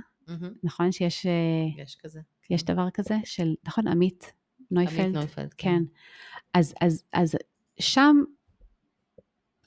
נכון? 0.64 0.92
שיש... 0.92 1.26
יש 1.78 1.98
כזה. 2.04 2.20
יש 2.50 2.64
כן. 2.64 2.74
דבר 2.74 2.90
כזה 2.90 3.16
של, 3.26 3.56
נכון, 3.68 3.88
עמית 3.88 4.34
נויפלד? 4.72 5.00
עמית 5.00 5.16
נויפלד, 5.16 5.54
כן. 5.58 5.70
כן. 5.70 5.84
אז, 6.54 6.74
אז, 6.82 7.04
אז 7.14 7.36
שם 7.80 8.16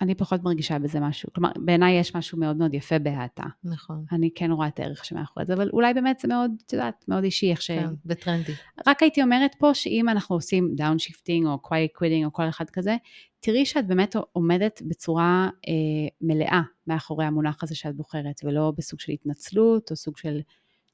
אני 0.02 0.14
פחות 0.14 0.42
מרגישה 0.42 0.78
בזה 0.78 1.00
משהו. 1.00 1.28
כלומר, 1.32 1.50
בעיניי 1.56 2.00
יש 2.00 2.16
משהו 2.16 2.38
מאוד 2.38 2.56
מאוד 2.56 2.74
יפה 2.74 2.98
בהאטה. 2.98 3.44
נכון. 3.64 4.04
אני 4.12 4.30
כן 4.34 4.50
רואה 4.50 4.68
את 4.68 4.80
הערך 4.80 5.04
שמאחורי 5.04 5.46
זה, 5.46 5.54
אבל 5.54 5.70
אולי 5.72 5.94
באמת 5.94 6.18
זה 6.18 6.28
מאוד, 6.28 6.50
את 6.66 6.72
יודעת, 6.72 7.04
מאוד 7.08 7.24
אישי, 7.24 7.50
איך 7.50 7.62
ש... 7.62 7.70
כן, 7.70 7.88
וטרנדי. 8.06 8.52
רק 8.86 9.02
הייתי 9.02 9.22
אומרת 9.22 9.54
פה, 9.58 9.74
שאם 9.74 10.08
אנחנו 10.08 10.36
עושים 10.36 10.70
downshifting 10.74 11.46
או 11.46 11.58
quiet 11.66 11.98
quitting 11.98 12.24
או 12.24 12.32
כל 12.32 12.48
אחד 12.48 12.70
כזה, 12.70 12.96
תראי 13.40 13.66
שאת 13.66 13.86
באמת 13.86 14.16
עומדת 14.32 14.82
בצורה 14.88 15.48
אה, 15.68 15.72
מלאה 16.20 16.62
מאחורי 16.86 17.24
המונח 17.24 17.62
הזה 17.62 17.74
שאת 17.74 17.96
בוחרת, 17.96 18.40
ולא 18.44 18.72
בסוג 18.76 19.00
של 19.00 19.12
התנצלות 19.12 19.90
או 19.90 19.96
סוג 19.96 20.16
של 20.16 20.40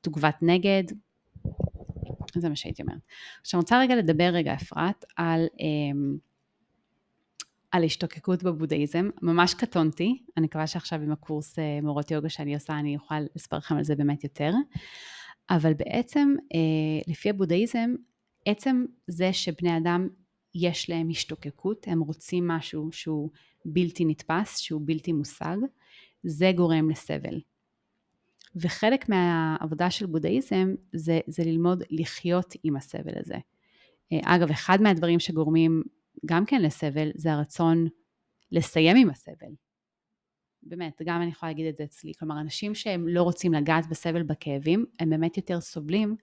תגובת 0.00 0.36
נגד. 0.42 0.84
זה 2.34 2.48
מה 2.48 2.56
שהייתי 2.56 2.82
אומרת. 2.82 2.98
עכשיו, 3.40 3.58
אני 3.58 3.62
רוצה 3.62 3.80
רגע 3.80 3.96
לדבר 3.96 4.30
רגע, 4.32 4.54
אפרת, 4.54 5.04
על... 5.16 5.46
אה, 5.60 6.18
על 7.70 7.84
השתוקקות 7.84 8.42
בבודהיזם, 8.42 9.08
ממש 9.22 9.54
קטונתי, 9.54 10.22
אני 10.36 10.46
מקווה 10.46 10.66
שעכשיו 10.66 11.00
עם 11.02 11.12
הקורס 11.12 11.58
אה, 11.58 11.78
מורות 11.82 12.10
יוגה 12.10 12.28
שאני 12.28 12.54
עושה 12.54 12.78
אני 12.78 12.96
אוכל 12.96 13.20
לספר 13.36 13.56
לכם 13.56 13.76
על 13.76 13.84
זה 13.84 13.96
באמת 13.96 14.24
יותר, 14.24 14.52
אבל 15.50 15.74
בעצם 15.74 16.34
אה, 16.54 17.12
לפי 17.12 17.30
הבודהיזם, 17.30 17.94
עצם 18.46 18.84
זה 19.06 19.32
שבני 19.32 19.76
אדם 19.76 20.08
יש 20.54 20.90
להם 20.90 21.08
השתוקקות, 21.10 21.88
הם 21.88 22.00
רוצים 22.00 22.48
משהו 22.48 22.92
שהוא 22.92 23.30
בלתי 23.64 24.04
נתפס, 24.04 24.58
שהוא 24.58 24.80
בלתי 24.84 25.12
מושג, 25.12 25.56
זה 26.22 26.52
גורם 26.56 26.90
לסבל. 26.90 27.40
וחלק 28.56 29.08
מהעבודה 29.08 29.90
של 29.90 30.06
בודהיזם 30.06 30.74
זה, 30.92 31.20
זה 31.26 31.44
ללמוד 31.44 31.82
לחיות 31.90 32.54
עם 32.64 32.76
הסבל 32.76 33.12
הזה. 33.16 33.36
אה, 34.12 34.18
אגב, 34.24 34.50
אחד 34.50 34.82
מהדברים 34.82 35.20
שגורמים 35.20 35.82
גם 36.26 36.46
כן 36.46 36.62
לסבל, 36.62 37.10
זה 37.14 37.32
הרצון 37.32 37.86
לסיים 38.52 38.96
עם 38.96 39.10
הסבל. 39.10 39.52
באמת, 40.62 41.02
גם 41.04 41.22
אני 41.22 41.30
יכולה 41.30 41.52
להגיד 41.52 41.66
את 41.66 41.76
זה 41.76 41.84
אצלי. 41.84 42.12
כלומר, 42.18 42.40
אנשים 42.40 42.74
שהם 42.74 43.08
לא 43.08 43.22
רוצים 43.22 43.54
לגעת 43.54 43.88
בסבל 43.88 44.22
בכאבים, 44.22 44.86
הם 45.00 45.10
באמת 45.10 45.36
יותר 45.36 45.60
סובלים 45.60 46.16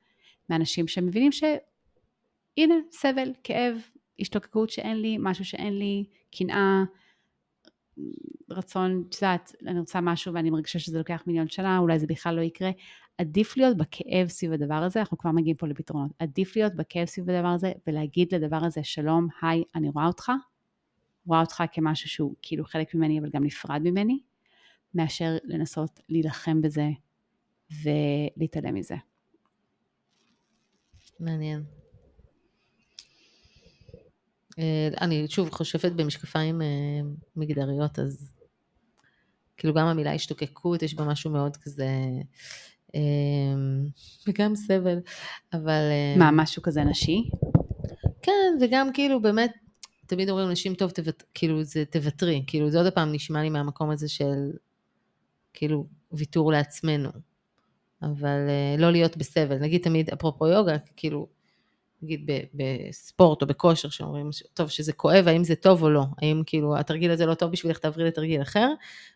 מאנשים 0.49 0.87
שמבינים 0.87 1.31
שהנה, 1.31 2.75
סבל, 2.91 3.33
כאב, 3.43 3.77
השתוקקות 4.19 4.69
שאין 4.69 5.01
לי, 5.01 5.17
משהו 5.19 5.45
שאין 5.45 5.79
לי, 5.79 6.05
קנאה, 6.37 6.83
רצון, 8.49 9.03
את 9.09 9.15
יודעת, 9.15 9.55
אני 9.67 9.79
רוצה 9.79 10.01
משהו 10.01 10.33
ואני 10.33 10.49
מרגישה 10.49 10.79
שזה 10.79 10.97
לוקח 10.97 11.23
מיליון 11.27 11.47
שנה, 11.47 11.77
אולי 11.77 11.99
זה 11.99 12.07
בכלל 12.07 12.35
לא 12.35 12.41
יקרה. 12.41 12.71
עדיף 13.17 13.57
להיות 13.57 13.77
בכאב 13.77 14.27
סביב 14.27 14.51
הדבר 14.51 14.75
הזה, 14.75 14.99
אנחנו 14.99 15.17
כבר 15.17 15.31
מגיעים 15.31 15.57
פה 15.57 15.67
לפתרונות. 15.67 16.11
עדיף 16.19 16.55
להיות 16.55 16.75
בכאב 16.75 17.05
סביב 17.05 17.29
הדבר 17.29 17.47
הזה 17.47 17.71
ולהגיד 17.87 18.35
לדבר 18.35 18.59
הזה, 18.65 18.83
שלום, 18.83 19.27
היי, 19.41 19.63
אני 19.75 19.89
רואה 19.89 20.07
אותך, 20.07 20.31
רואה 21.27 21.41
אותך 21.41 21.63
כמשהו 21.71 22.09
שהוא 22.09 22.35
כאילו 22.41 22.65
חלק 22.65 22.95
ממני 22.95 23.19
אבל 23.19 23.29
גם 23.29 23.43
נפרד 23.43 23.81
ממני, 23.83 24.19
מאשר 24.93 25.37
לנסות 25.43 25.99
להילחם 26.09 26.61
בזה 26.61 26.89
ולהתעלם 27.71 28.75
מזה. 28.75 28.95
מעניין. 31.19 31.63
אה, 34.59 34.89
אני 35.01 35.27
שוב 35.27 35.49
חושבת 35.49 35.91
במשקפיים 35.91 36.61
אה, 36.61 36.67
מגדריות, 37.35 37.99
אז 37.99 38.35
כאילו 39.57 39.73
גם 39.73 39.87
המילה 39.87 40.13
השתוקקות, 40.13 40.81
יש 40.81 40.95
בה 40.95 41.05
משהו 41.05 41.31
מאוד 41.31 41.57
כזה, 41.57 41.87
וגם 44.27 44.55
סבל, 44.55 44.97
אבל... 45.53 45.81
מה, 46.17 46.31
משהו 46.31 46.61
כזה 46.61 46.83
נשי? 46.83 47.29
כן, 48.21 48.57
וגם 48.61 48.93
כאילו 48.93 49.21
באמת, 49.21 49.51
תמיד 50.05 50.29
אומרים 50.29 50.49
נשים 50.49 50.75
טוב, 50.75 50.91
תוות, 50.91 51.23
כאילו 51.33 51.63
זה 51.63 51.85
תוותרי, 51.85 52.43
כאילו 52.47 52.69
זה 52.69 52.81
עוד 52.81 52.93
פעם 52.93 53.11
נשמע 53.11 53.41
לי 53.41 53.49
מהמקום 53.49 53.89
הזה 53.89 54.07
של 54.09 54.51
כאילו 55.53 55.85
ויתור 56.11 56.51
לעצמנו, 56.51 57.09
אבל 58.01 58.37
לא 58.77 58.91
להיות 58.91 59.17
בסבל. 59.17 59.57
נגיד 59.57 59.81
תמיד, 59.81 60.09
אפרופו 60.09 60.47
יוגה, 60.47 60.77
כאילו 60.95 61.27
נגיד 62.01 62.29
בספורט 62.53 63.41
או 63.41 63.47
בכושר, 63.47 63.89
שאומרים, 63.89 64.29
טוב, 64.53 64.69
שזה 64.69 64.93
כואב, 64.93 65.27
האם 65.27 65.43
זה 65.43 65.55
טוב 65.55 65.83
או 65.83 65.89
לא, 65.89 66.03
האם 66.21 66.43
כאילו 66.45 66.77
התרגיל 66.77 67.11
הזה 67.11 67.25
לא 67.25 67.33
טוב 67.33 67.51
בשבילך, 67.51 67.77
תעברי 67.77 68.03
לתרגיל 68.03 68.41
אחר, 68.41 68.73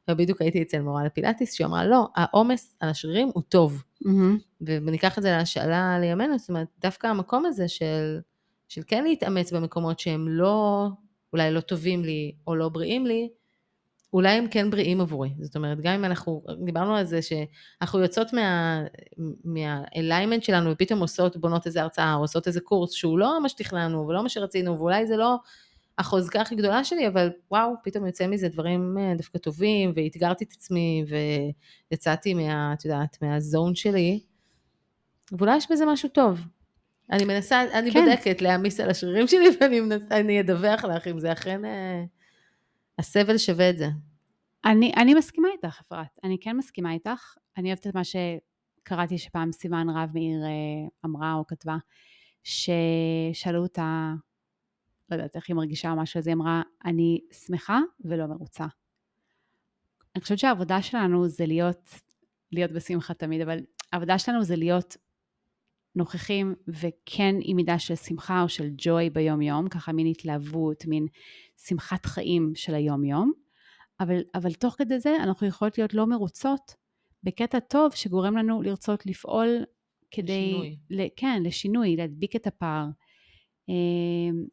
ובדיוק 0.09 0.41
הייתי 0.41 0.61
אצל 0.61 0.81
מורה 0.81 1.03
לפילאטיס, 1.03 1.53
שהיא 1.53 1.67
אמרה, 1.67 1.85
לא, 1.85 2.07
העומס 2.15 2.75
על 2.79 2.89
השרירים 2.89 3.31
הוא 3.33 3.43
טוב. 3.49 3.83
Mm-hmm. 4.05 4.61
וניקח 4.61 5.17
את 5.17 5.23
זה 5.23 5.31
להשאלה 5.31 5.99
לימינו, 5.99 6.37
זאת 6.37 6.49
אומרת, 6.49 6.67
דווקא 6.79 7.07
המקום 7.07 7.45
הזה 7.45 7.67
של, 7.67 8.19
של 8.67 8.81
כן 8.87 9.03
להתאמץ 9.03 9.53
במקומות 9.53 9.99
שהם 9.99 10.27
לא, 10.27 10.87
אולי 11.33 11.51
לא 11.51 11.61
טובים 11.61 12.03
לי 12.03 12.31
או 12.47 12.55
לא 12.55 12.69
בריאים 12.69 13.05
לי, 13.05 13.29
אולי 14.13 14.29
הם 14.29 14.47
כן 14.47 14.69
בריאים 14.69 15.01
עבורי. 15.01 15.29
זאת 15.39 15.55
אומרת, 15.55 15.81
גם 15.81 15.93
אם 15.93 16.05
אנחנו, 16.05 16.43
דיברנו 16.65 16.95
על 16.95 17.05
זה 17.05 17.19
שאנחנו 17.21 17.99
יוצאות 17.99 18.33
מה, 18.33 18.81
מהאליימנט 19.43 20.43
שלנו 20.43 20.71
ופתאום 20.71 20.99
עושות, 20.99 21.37
בונות 21.37 21.67
איזה 21.67 21.81
הרצאה 21.81 22.13
או 22.13 22.19
עושות 22.19 22.47
איזה 22.47 22.61
קורס 22.61 22.91
שהוא 22.91 23.19
לא 23.19 23.41
מה 23.41 23.49
שתכננו 23.49 24.07
ולא 24.07 24.23
מה 24.23 24.29
שרצינו 24.29 24.79
ואולי 24.79 25.07
זה 25.07 25.17
לא 25.17 25.35
החוזקה 25.97 26.41
הכי 26.41 26.55
גדולה 26.55 26.83
שלי, 26.83 27.07
אבל 27.07 27.29
וואו, 27.51 27.73
פתאום 27.83 28.05
יוצא 28.05 28.27
מזה 28.27 28.47
דברים 28.49 28.97
אה, 28.99 29.13
דווקא 29.17 29.37
טובים 29.37 29.93
ואתגרתי 29.95 30.43
את 30.43 30.51
עצמי 30.51 31.05
ויצאתי 31.91 32.33
מה, 32.33 32.73
את 32.73 32.85
יודעת, 32.85 33.17
מהזון 33.21 33.75
שלי. 33.75 34.19
ואולי 35.31 35.57
יש 35.57 35.71
בזה 35.71 35.85
משהו 35.85 36.09
טוב. 36.09 36.39
אני 37.11 37.25
מנסה, 37.25 37.61
אני 37.73 37.91
כן. 37.91 38.05
בודקת 38.05 38.41
להעמיס 38.41 38.79
על 38.79 38.89
השרירים 38.89 39.27
שלי 39.27 39.45
ואני 39.61 39.79
מנסה, 39.79 40.19
אני 40.19 40.39
אדווח 40.39 40.85
לך 40.85 41.07
אם 41.07 41.19
זה 41.19 41.31
אכן... 41.31 41.61
הסבל 42.99 43.37
שווה 43.37 43.69
את 43.69 43.77
זה. 43.77 43.87
אני, 44.65 44.91
אני 44.97 45.13
מסכימה 45.13 45.47
איתך, 45.53 45.81
אפרת. 45.81 46.19
אני 46.23 46.37
כן 46.41 46.57
מסכימה 46.57 46.93
איתך. 46.93 47.33
אני 47.57 47.69
אוהבת 47.69 47.87
את 47.87 47.95
מה 47.95 48.01
שקראתי 48.03 49.17
שפעם 49.17 49.51
סיוון 49.51 49.89
רב 49.89 50.09
מאיר 50.13 50.43
אה, 50.43 50.87
אמרה 51.05 51.33
או 51.33 51.47
כתבה, 51.47 51.77
ששאלו 52.43 53.63
אותה, 53.63 54.13
לא 55.09 55.15
יודעת 55.15 55.35
איך 55.35 55.45
היא 55.47 55.55
מרגישה 55.55 55.91
או 55.91 55.95
משהו, 55.95 56.17
אז 56.17 56.27
היא 56.27 56.35
אמרה, 56.35 56.61
אני 56.85 57.19
שמחה 57.45 57.79
ולא 58.05 58.25
מרוצה. 58.25 58.65
אני 60.15 60.21
חושבת 60.21 60.39
שהעבודה 60.39 60.81
שלנו 60.81 61.27
זה 61.27 61.45
להיות, 61.45 61.89
להיות 62.51 62.71
בשמחה 62.71 63.13
תמיד, 63.13 63.41
אבל 63.41 63.59
העבודה 63.93 64.19
שלנו 64.19 64.43
זה 64.43 64.55
להיות 64.55 64.97
נוכחים 65.95 66.55
וכן 66.67 67.35
עם 67.41 67.55
מידה 67.55 67.79
של 67.79 67.95
שמחה 67.95 68.43
או 68.43 68.49
של 68.49 68.69
ג'וי 68.77 69.09
ביום-יום, 69.09 69.69
ככה 69.69 69.91
מין 69.91 70.07
התלהבות, 70.07 70.85
מין 70.85 71.07
שמחת 71.57 72.05
חיים 72.05 72.51
של 72.55 72.75
היום-יום, 72.75 73.31
אבל, 73.99 74.21
אבל 74.35 74.53
תוך 74.53 74.75
כדי 74.77 74.99
זה 74.99 75.15
אנחנו 75.23 75.47
יכולות 75.47 75.77
להיות 75.77 75.93
לא 75.93 76.07
מרוצות 76.07 76.75
בקטע 77.23 77.59
טוב 77.59 77.95
שגורם 77.95 78.37
לנו 78.37 78.61
לרצות 78.61 79.05
לפעול 79.05 79.47
כדי... 80.11 80.51
לשינוי. 80.51 80.77
ל, 80.89 81.07
כן, 81.15 81.43
לשינוי, 81.45 81.95
להדביק 81.95 82.35
את 82.35 82.47
הפער. 82.47 82.85
אמ, 83.69 84.45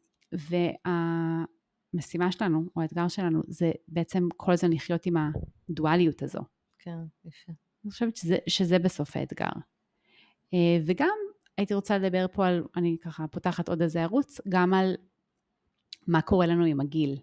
והמשימה 1.93 2.31
שלנו, 2.31 2.65
או 2.75 2.81
האתגר 2.81 3.07
שלנו, 3.07 3.41
זה 3.47 3.71
בעצם 3.87 4.27
כל 4.37 4.51
הזמן 4.51 4.73
לחיות 4.73 5.05
עם 5.05 5.15
הדואליות 5.69 6.23
הזו. 6.23 6.39
כן, 6.79 6.97
יפה. 7.25 7.51
אני 7.83 7.91
חושבת 7.91 8.15
שזה, 8.15 8.37
שזה 8.47 8.79
בסוף 8.79 9.17
האתגר. 9.17 9.49
אה, 10.53 10.77
וגם 10.85 11.17
הייתי 11.57 11.73
רוצה 11.73 11.97
לדבר 11.97 12.25
פה 12.33 12.47
על, 12.47 12.63
אני 12.75 12.97
ככה 13.01 13.27
פותחת 13.27 13.69
עוד 13.69 13.81
איזה 13.81 14.03
ערוץ, 14.03 14.41
גם 14.49 14.73
על 14.73 14.95
מה 16.07 16.21
קורה 16.21 16.45
לנו 16.45 16.65
עם 16.65 16.81
הגיל. 16.81 17.17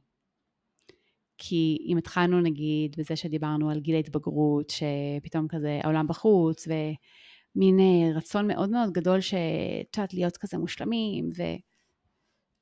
כי 1.39 1.79
אם 1.89 1.97
התחלנו 1.97 2.41
נגיד 2.41 2.97
בזה 2.99 3.17
שדיברנו 3.17 3.71
על 3.71 3.81
גיל 3.81 3.95
ההתבגרות, 3.95 4.71
שפתאום 4.71 5.49
כזה 5.49 5.81
העולם 5.83 6.07
בחוץ, 6.07 6.69
ומין 6.69 7.81
אה, 7.81 8.17
רצון 8.17 8.47
מאוד 8.47 8.71
מאוד 8.71 8.93
גדול 8.93 9.21
שאת 9.21 9.97
יודעת 9.97 10.15
להיות 10.15 10.37
כזה 10.37 10.59
מושלמים, 10.59 11.31
ו, 11.37 11.43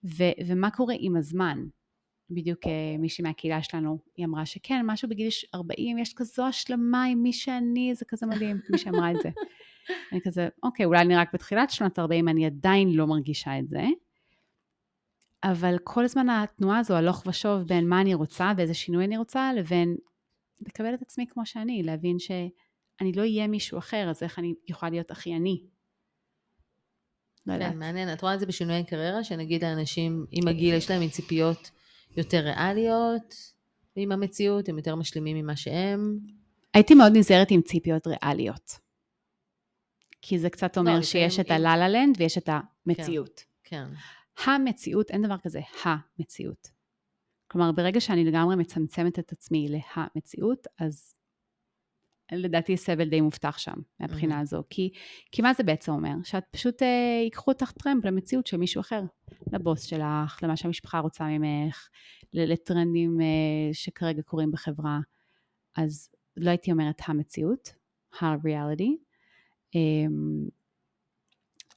ו, 0.05 0.25
ומה 0.47 0.71
קורה 0.71 0.95
עם 0.99 1.17
הזמן. 1.17 1.59
בדיוק 2.31 2.67
אה, 2.67 2.97
מישהי 2.99 3.23
מהקהילה 3.23 3.63
שלנו, 3.63 3.99
היא 4.17 4.27
אמרה 4.27 4.47
שכן, 4.47 4.83
משהו 4.87 5.09
בגיל 5.09 5.29
40, 5.55 5.99
יש 5.99 6.15
כזו 6.15 6.47
השלמה 6.47 7.05
עם 7.05 7.23
מי 7.23 7.33
שאני, 7.33 7.95
זה 7.95 8.05
כזה 8.05 8.27
מדהים, 8.27 8.61
מי 8.71 8.79
שאמרה 8.79 9.11
את 9.11 9.17
זה. 9.23 9.31
אני 10.13 10.21
כזה, 10.25 10.49
אוקיי, 10.63 10.87
אולי 10.87 11.01
אני 11.01 11.17
רק 11.17 11.35
בתחילת 11.35 11.71
שנות 11.71 11.99
40, 11.99 12.29
אני 12.29 12.47
עדיין 12.47 12.93
לא 12.93 13.07
מרגישה 13.07 13.59
את 13.59 13.69
זה. 13.69 13.83
אבל 15.45 15.77
כל 15.85 16.05
הזמן 16.05 16.29
התנועה 16.29 16.79
הזו, 16.79 16.95
הלוך 16.95 17.23
ושוב 17.27 17.63
בין 17.63 17.89
מה 17.89 18.01
אני 18.01 18.15
רוצה 18.15 18.53
ואיזה 18.57 18.75
שינוי 18.75 19.05
אני 19.05 19.17
רוצה, 19.17 19.53
לבין 19.57 19.97
לקבל 20.67 20.95
את 20.95 21.03
עצמי 21.03 21.27
כמו 21.29 21.47
שאני, 21.47 21.83
להבין 21.83 22.19
שאני 22.19 23.13
לא 23.13 23.23
אהיה 23.23 23.47
מישהו 23.47 23.79
אחר, 23.79 24.11
אז 24.11 24.23
איך 24.23 24.39
אני 24.39 24.55
יכולה 24.69 24.91
להיות 24.91 25.11
הכי 25.11 25.37
אני? 25.37 25.63
לא 27.47 27.53
יודעת. 27.53 27.73
כן, 27.73 27.79
מעניין. 27.79 28.13
את 28.13 28.23
רואה 28.23 28.35
את 28.35 28.41
זה 28.41 28.47
בשינויי 28.47 28.85
קריירה, 28.85 29.25
שנגיד 29.25 29.65
האנשים 29.65 30.27
עם 30.31 30.49
הגיל 30.49 30.75
יש 30.75 30.91
להם 30.91 31.09
ציפיות 31.09 31.71
יותר 32.17 32.39
ריאליות 32.39 33.35
עם 33.97 34.13
המציאות, 34.13 34.69
הם 34.69 34.77
יותר 34.77 34.97
משלימים 34.97 35.37
ממה 35.37 35.57
שהם. 35.57 36.19
הייתי 36.75 36.95
מאוד 36.95 37.13
נזהרת 37.17 37.51
עם 37.51 37.63
ציפיות 37.63 38.07
ריאליות. 38.07 38.79
כי 40.23 40.39
זה 40.39 40.51
קצת 40.51 40.79
אומר 40.79 40.91
לפעמים 40.91 41.03
שיש 41.03 41.41
את 41.41 41.51
אם- 41.51 41.57
הלה-לה 41.57 41.89
לנד 41.89 42.17
ויש 42.19 42.39
את 42.39 42.49
המציאות. 42.87 43.45
כן. 43.65 43.85
המציאות, 44.45 45.11
אין 45.11 45.23
דבר 45.23 45.39
כזה 45.39 45.61
המציאות. 45.85 46.71
כלומר, 47.49 47.73
ברגע 47.73 48.01
שאני 48.01 48.25
לגמרי 48.25 48.57
מצמצמת 48.57 49.19
את 49.19 49.33
עצמי 49.33 49.69
להמציאות, 49.69 50.67
אז 50.79 51.15
לדעתי 52.33 52.77
סבל 52.77 53.09
די 53.09 53.21
מובטח 53.21 53.59
שם, 53.59 53.75
מהבחינה 54.01 54.33
מהמם. 54.35 54.43
הזו. 54.43 54.63
כי, 54.71 54.91
כי 55.33 55.43
מה 55.43 55.55
זה 55.55 55.63
בעצם 55.63 55.93
אומר? 55.93 56.15
שאת 56.25 56.45
פשוט 56.51 56.83
אה, 56.83 57.21
ייקחו 57.25 57.51
אותך 57.51 57.71
טרמפ 57.73 58.05
למציאות 58.05 58.47
של 58.47 58.57
מישהו 58.57 58.81
אחר. 58.81 59.03
לבוס 59.53 59.83
שלך, 59.83 60.39
למה 60.43 60.57
שהמשפחה 60.57 60.99
רוצה 60.99 61.25
ממך, 61.25 61.89
לטרנדים 62.33 63.21
אה, 63.21 63.27
שכרגע 63.73 64.23
קורים 64.23 64.51
בחברה. 64.53 64.99
אז 65.77 66.11
לא 66.37 66.51
הייתי 66.51 66.73
אומרת 66.73 67.01
המציאות, 67.07 67.73
ה-reality. 68.21 69.12
אמ, 69.75 70.49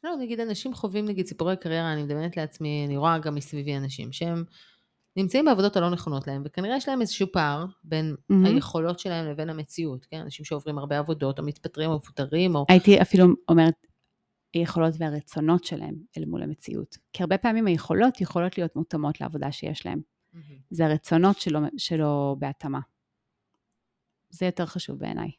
לא, 0.04 0.16
נגיד 0.20 0.40
אנשים 0.40 0.74
חווים 0.74 1.06
נגיד 1.06 1.26
סיפורי 1.26 1.58
קריירה, 1.58 1.94
אני 1.94 2.04
מדמיינת 2.04 2.38
לעצמי, 2.38 2.86
אני 2.88 2.98
רואה 2.98 3.20
גם 3.20 3.36
מסביבי 3.36 3.78
אנשים 3.78 4.12
שהם 4.12 4.44
נמצאים 5.16 5.46
בעבודות 5.46 5.78
הלא 5.78 5.90
נכונות 5.90 6.28
להם, 6.28 6.42
וכנראה 6.46 6.78
יש 6.78 6.88
להם 6.88 7.02
איזשהו 7.02 7.28
פער 7.32 7.66
בין 7.84 8.16
מהמם. 8.30 8.46
היכולות 8.46 9.00
שלהם 9.00 9.26
לבין 9.26 9.50
המציאות, 9.50 10.06
כן? 10.06 10.20
אנשים 10.20 10.46
שעוברים 10.46 10.78
הרבה 10.78 11.00
עבודות, 11.00 11.40
או 11.40 11.44
מתפטרים, 11.44 11.90
או 11.90 11.96
מפוטרים, 11.96 12.56
או... 12.56 12.66
הייתי 12.70 13.02
אפילו 13.02 13.26
אומרת, 13.50 13.88
היכולות 14.54 14.94
והרצונות 14.98 15.64
שלהם 15.64 15.96
אל 16.18 16.26
מול 16.26 16.44
המציאות. 16.44 16.98
כי 17.14 17.24
הרבה 17.24 17.38
פעמים 17.38 17.68
היכולות 17.68 18.22
יכולות 18.22 18.58
להיות 18.58 18.76
מותאמות 18.76 19.22
לעבודה 19.22 19.52
שיש 19.52 19.86
להם. 19.86 20.02
מהמם. 20.34 20.60
זה 20.70 20.86
הרצונות 20.86 21.38
שלו, 21.40 21.60
שלו 21.78 22.36
בהתאמה. 22.40 22.80
זה 24.30 24.46
יותר 24.46 24.66
חשוב 24.66 25.00
בעיניי. 25.00 25.30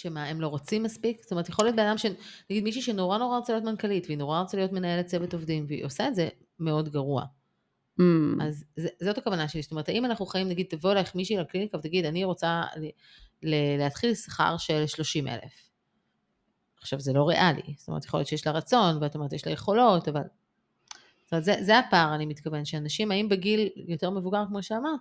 שמה, 0.00 0.24
הם 0.24 0.40
לא 0.40 0.48
רוצים 0.48 0.82
מספיק? 0.82 1.22
זאת 1.22 1.30
אומרת, 1.30 1.48
יכול 1.48 1.64
להיות 1.64 1.76
בן 1.76 1.86
אדם 1.86 1.98
ש... 1.98 2.06
נגיד 2.50 2.64
מישהי 2.64 2.82
שנורא 2.82 3.18
נורא 3.18 3.36
רוצה 3.36 3.52
להיות 3.52 3.64
מנכ"לית, 3.64 4.06
והיא 4.06 4.18
נורא 4.18 4.40
רוצה 4.40 4.56
להיות 4.56 4.72
מנהלת 4.72 5.06
צוות 5.06 5.34
עובדים, 5.34 5.64
והיא 5.68 5.84
עושה 5.84 6.08
את 6.08 6.14
זה 6.14 6.28
מאוד 6.58 6.88
גרוע. 6.88 7.24
Mm, 8.00 8.02
אז 8.42 8.64
זה, 8.76 8.88
זאת 9.02 9.18
הכוונה 9.18 9.48
שלי. 9.48 9.62
זאת 9.62 9.70
אומרת, 9.70 9.88
האם 9.88 10.04
אנחנו 10.04 10.26
חיים, 10.26 10.48
נגיד, 10.48 10.66
תבוא 10.70 10.92
אלייך 10.92 11.14
מישהי 11.14 11.36
לקליניקה 11.36 11.78
ותגיד, 11.78 12.04
אני 12.04 12.24
רוצה 12.24 12.62
ל, 12.76 12.86
ל, 13.42 13.78
להתחיל 13.78 14.14
שכר 14.14 14.56
של 14.56 14.86
30 14.86 15.28
אלף. 15.28 15.70
עכשיו, 16.80 17.00
זה 17.00 17.12
לא 17.12 17.28
ריאלי. 17.28 17.74
זאת 17.76 17.88
אומרת, 17.88 18.04
יכול 18.04 18.20
להיות 18.20 18.28
שיש 18.28 18.46
לה 18.46 18.52
רצון, 18.52 19.02
ואת 19.02 19.14
אומרת, 19.14 19.32
יש 19.32 19.46
לה 19.46 19.52
יכולות, 19.52 20.08
אבל... 20.08 20.22
זאת 21.24 21.32
אומרת, 21.32 21.44
זה, 21.44 21.54
זה 21.60 21.78
הפער, 21.78 22.14
אני 22.14 22.26
מתכוון, 22.26 22.64
שאנשים, 22.64 23.10
האם 23.10 23.28
בגיל 23.28 23.68
יותר 23.76 24.10
מבוגר, 24.10 24.44
כמו 24.48 24.62
שאמרת, 24.62 25.00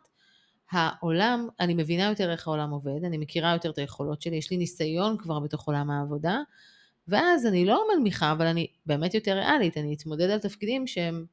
העולם, 0.71 1.47
אני 1.59 1.73
מבינה 1.73 2.03
יותר 2.03 2.31
איך 2.31 2.47
העולם 2.47 2.69
עובד, 2.69 3.03
אני 3.03 3.17
מכירה 3.17 3.53
יותר 3.53 3.69
את 3.69 3.77
היכולות 3.77 4.21
שלי, 4.21 4.35
יש 4.35 4.51
לי 4.51 4.57
ניסיון 4.57 5.17
כבר 5.17 5.39
בתוך 5.39 5.67
עולם 5.67 5.89
העבודה, 5.89 6.39
ואז 7.07 7.45
אני 7.45 7.65
לא 7.65 7.85
מנמיכה, 7.93 8.31
אבל 8.31 8.45
אני 8.45 8.67
באמת 8.85 9.13
יותר 9.13 9.33
ריאלית, 9.33 9.77
אני 9.77 9.95
אתמודד 9.95 10.29
על 10.29 10.39
תפקידים 10.39 10.87
שהם 10.87 11.25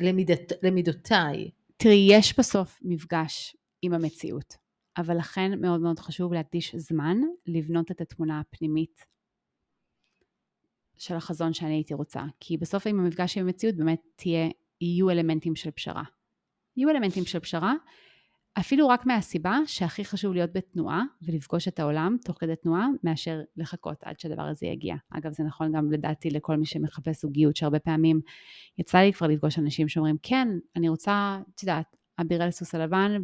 למידת, 0.00 0.52
למידותיי. 0.62 1.50
תראי, 1.76 2.08
יש 2.10 2.38
בסוף 2.38 2.78
מפגש 2.82 3.56
עם 3.82 3.92
המציאות, 3.92 4.56
אבל 4.96 5.16
לכן 5.18 5.60
מאוד 5.60 5.80
מאוד 5.80 5.98
חשוב 5.98 6.32
להקדיש 6.32 6.74
זמן 6.76 7.16
לבנות 7.46 7.90
את 7.90 8.00
התמונה 8.00 8.40
הפנימית 8.40 9.06
של 10.98 11.14
החזון 11.14 11.52
שאני 11.52 11.74
הייתי 11.74 11.94
רוצה. 11.94 12.22
כי 12.40 12.56
בסוף 12.56 12.86
עם 12.86 13.00
המפגש 13.00 13.38
עם 13.38 13.46
המציאות 13.46 13.76
באמת 13.76 14.00
תהיה, 14.16 14.48
יהיו 14.80 15.10
אלמנטים 15.10 15.56
של 15.56 15.70
פשרה. 15.70 16.02
יהיו 16.76 16.90
אלמנטים 16.90 17.24
של 17.24 17.38
פשרה, 17.38 17.74
אפילו 18.58 18.88
רק 18.88 19.06
מהסיבה 19.06 19.58
שהכי 19.66 20.04
חשוב 20.04 20.34
להיות 20.34 20.52
בתנועה 20.52 21.02
ולפגוש 21.22 21.68
את 21.68 21.80
העולם 21.80 22.16
תוך 22.24 22.36
כדי 22.40 22.56
תנועה, 22.56 22.86
מאשר 23.04 23.40
לחכות 23.56 23.96
עד 24.02 24.20
שהדבר 24.20 24.42
הזה 24.42 24.66
יגיע. 24.66 24.94
אגב, 25.10 25.32
זה 25.32 25.44
נכון 25.44 25.72
גם 25.72 25.92
לדעתי 25.92 26.30
לכל 26.30 26.56
מי 26.56 26.66
שמחפש 26.66 27.22
זוגיות, 27.22 27.56
שהרבה 27.56 27.78
פעמים 27.78 28.20
יצא 28.78 28.98
לי 28.98 29.12
כבר 29.12 29.26
לפגוש 29.26 29.58
אנשים 29.58 29.88
שאומרים, 29.88 30.16
כן, 30.22 30.48
אני 30.76 30.88
רוצה, 30.88 31.40
את 31.54 31.62
יודעת, 31.62 31.96
אביר 32.20 32.42
על 32.42 32.48
הסוס 32.48 32.74
הלבן, 32.74 33.22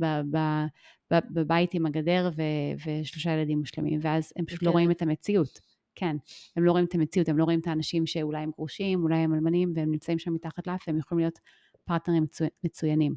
בבית 1.11 1.75
עם 1.75 1.87
הגדר 1.87 2.31
ו- 2.37 2.43
ושלושה 2.87 3.31
ילדים 3.31 3.59
מושלמים, 3.59 4.01
ואז 4.03 4.33
הם 4.37 4.45
פשוט 4.45 4.62
לא 4.62 4.69
כן. 4.69 4.73
רואים 4.73 4.91
את 4.91 5.03
המציאות. 5.03 5.61
כן, 5.95 6.17
הם 6.57 6.65
לא 6.65 6.73
רואים 6.73 6.85
את 6.85 6.95
המציאות, 6.95 7.29
הם 7.29 7.38
לא 7.38 7.45
רואים 7.45 7.61
את 7.61 7.67
האנשים 7.67 8.07
שאולי 8.07 8.43
הם 8.43 8.51
גרושים, 8.51 9.03
אולי 9.03 9.17
הם 9.17 9.35
אלמנים, 9.35 9.73
והם 9.75 9.91
נמצאים 9.91 10.19
שם 10.19 10.35
מתחת 10.35 10.67
לאף, 10.67 10.85
והם 10.87 10.99
יכולים 10.99 11.21
להיות 11.21 11.38
פרטנרים 11.85 12.23
מצו... 12.23 12.45
מצוינים. 12.64 13.14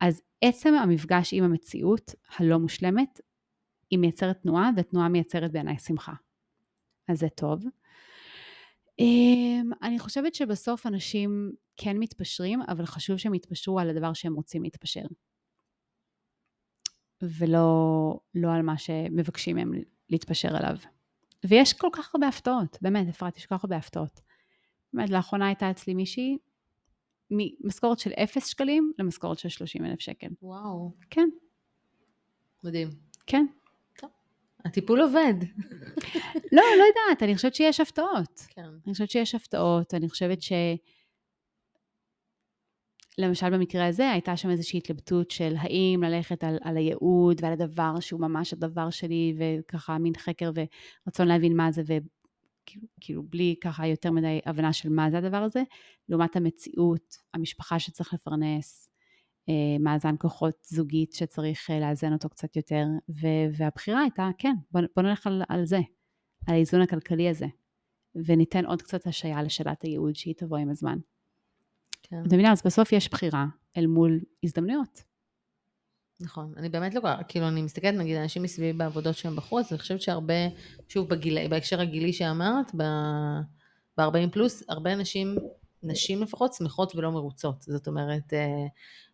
אז 0.00 0.22
עצם 0.40 0.74
המפגש 0.74 1.32
עם 1.32 1.44
המציאות 1.44 2.14
הלא 2.36 2.58
מושלמת, 2.58 3.20
היא 3.90 3.98
מייצרת 3.98 4.42
תנועה, 4.42 4.70
ותנועה 4.76 5.08
מייצרת 5.08 5.52
בעיניי 5.52 5.78
שמחה. 5.78 6.12
אז 7.08 7.18
זה 7.18 7.28
טוב. 7.28 7.64
אמ, 8.98 9.70
אני 9.82 9.98
חושבת 9.98 10.34
שבסוף 10.34 10.86
אנשים 10.86 11.52
כן 11.76 11.96
מתפשרים, 11.98 12.62
אבל 12.68 12.86
חשוב 12.86 13.16
שהם 13.16 13.34
יתפשרו 13.34 13.80
על 13.80 13.90
הדבר 13.90 14.12
שהם 14.12 14.34
רוצים 14.34 14.62
להתפשר. 14.62 15.04
ולא 17.22 18.20
לא 18.34 18.54
על 18.54 18.62
מה 18.62 18.78
שמבקשים 18.78 19.56
מהם 19.56 19.72
להתפשר 20.10 20.56
עליו. 20.56 20.76
ויש 21.44 21.72
כל 21.72 21.88
כך 21.92 22.14
הרבה 22.14 22.28
הפתעות, 22.28 22.78
באמת, 22.82 23.08
אפרת, 23.08 23.36
יש 23.36 23.46
כל 23.46 23.54
כך 23.58 23.64
הרבה 23.64 23.76
הפתעות. 23.76 24.20
באמת, 24.92 25.10
לאחרונה 25.10 25.46
הייתה 25.46 25.70
אצלי 25.70 25.94
מישהי, 25.94 26.38
ממשכורת 27.30 27.98
של 27.98 28.10
0 28.24 28.48
שקלים 28.48 28.92
למשכורת 28.98 29.38
של 29.38 29.48
30 29.48 29.84
אלף 29.84 30.00
שקל. 30.00 30.28
וואו, 30.42 30.92
כן, 31.10 31.28
מדהים. 32.64 32.88
כן. 33.26 33.46
הטיפול 34.66 35.00
עובד. 35.00 35.34
לא, 36.52 36.62
לא 36.78 36.84
יודעת, 36.88 37.22
אני 37.22 37.36
חושבת 37.36 37.54
שיש 37.54 37.80
הפתעות. 37.80 38.46
כן. 38.48 38.62
אני 38.86 38.92
חושבת 38.92 39.10
שיש 39.10 39.34
הפתעות, 39.34 39.94
אני 39.94 40.08
חושבת 40.08 40.42
ש... 40.42 40.52
למשל 43.18 43.50
במקרה 43.50 43.86
הזה 43.86 44.10
הייתה 44.10 44.36
שם 44.36 44.50
איזושהי 44.50 44.78
התלבטות 44.78 45.30
של 45.30 45.54
האם 45.58 46.02
ללכת 46.02 46.44
על, 46.44 46.58
על 46.62 46.76
הייעוד 46.76 47.40
ועל 47.42 47.52
הדבר 47.52 48.00
שהוא 48.00 48.20
ממש 48.20 48.52
הדבר 48.52 48.90
שלי 48.90 49.36
וככה 49.38 49.98
מין 49.98 50.12
חקר 50.16 50.50
ורצון 50.54 51.28
להבין 51.28 51.56
מה 51.56 51.72
זה 51.72 51.82
כאילו 53.00 53.22
בלי 53.22 53.54
ככה 53.60 53.86
יותר 53.86 54.10
מדי 54.10 54.40
הבנה 54.46 54.72
של 54.72 54.88
מה 54.88 55.10
זה 55.10 55.18
הדבר 55.18 55.36
הזה, 55.36 55.62
לעומת 56.08 56.36
המציאות, 56.36 57.16
המשפחה 57.34 57.78
שצריך 57.78 58.14
לפרנס, 58.14 58.88
אה, 59.48 59.78
מאזן 59.80 60.14
כוחות 60.18 60.54
זוגית 60.68 61.12
שצריך 61.12 61.70
אה, 61.70 61.80
לאזן 61.80 62.12
אותו 62.12 62.28
קצת 62.28 62.56
יותר 62.56 62.84
ו- 63.08 63.56
והבחירה 63.56 64.00
הייתה 64.00 64.28
כן 64.38 64.54
בוא, 64.70 64.80
בוא 64.96 65.02
נלך 65.02 65.26
על, 65.26 65.42
על 65.48 65.64
זה, 65.64 65.80
על 66.46 66.54
האיזון 66.54 66.80
הכלכלי 66.80 67.28
הזה 67.28 67.46
וניתן 68.14 68.64
עוד 68.64 68.82
קצת 68.82 69.06
השעיה 69.06 69.42
לשאלת 69.42 69.82
הייעוד 69.82 70.14
שהיא 70.14 70.34
תבוא 70.36 70.58
עם 70.58 70.70
הזמן. 70.70 70.98
כן. 72.02 72.20
אתה 72.26 72.34
מבינה, 72.34 72.52
אז 72.52 72.62
בסוף 72.64 72.92
יש 72.92 73.10
בחירה 73.10 73.46
אל 73.76 73.86
מול 73.86 74.20
הזדמנויות. 74.44 75.02
נכון, 76.20 76.52
אני 76.56 76.68
באמת 76.68 76.94
לא 76.94 77.00
קוראה, 77.00 77.22
כאילו 77.22 77.48
אני 77.48 77.62
מסתכלת 77.62 77.94
נגיד 77.94 78.16
אנשים 78.16 78.42
מסביבי 78.42 78.72
בעבודות 78.72 79.16
שהם 79.16 79.36
בחרו, 79.36 79.58
אז 79.58 79.66
אני 79.70 79.78
חושבת 79.78 80.00
שהרבה, 80.02 80.34
שוב 80.88 81.08
בגיל, 81.08 81.48
בהקשר 81.48 81.80
הגילי 81.80 82.12
שאמרת, 82.12 82.74
ב-40 82.74 84.30
פלוס, 84.32 84.62
הרבה 84.68 84.94
נשים, 84.94 85.36
נשים 85.82 86.22
לפחות, 86.22 86.54
שמחות 86.54 86.96
ולא 86.96 87.12
מרוצות. 87.12 87.62
זאת 87.62 87.86
אומרת, 87.86 88.32
אה, 88.32 88.66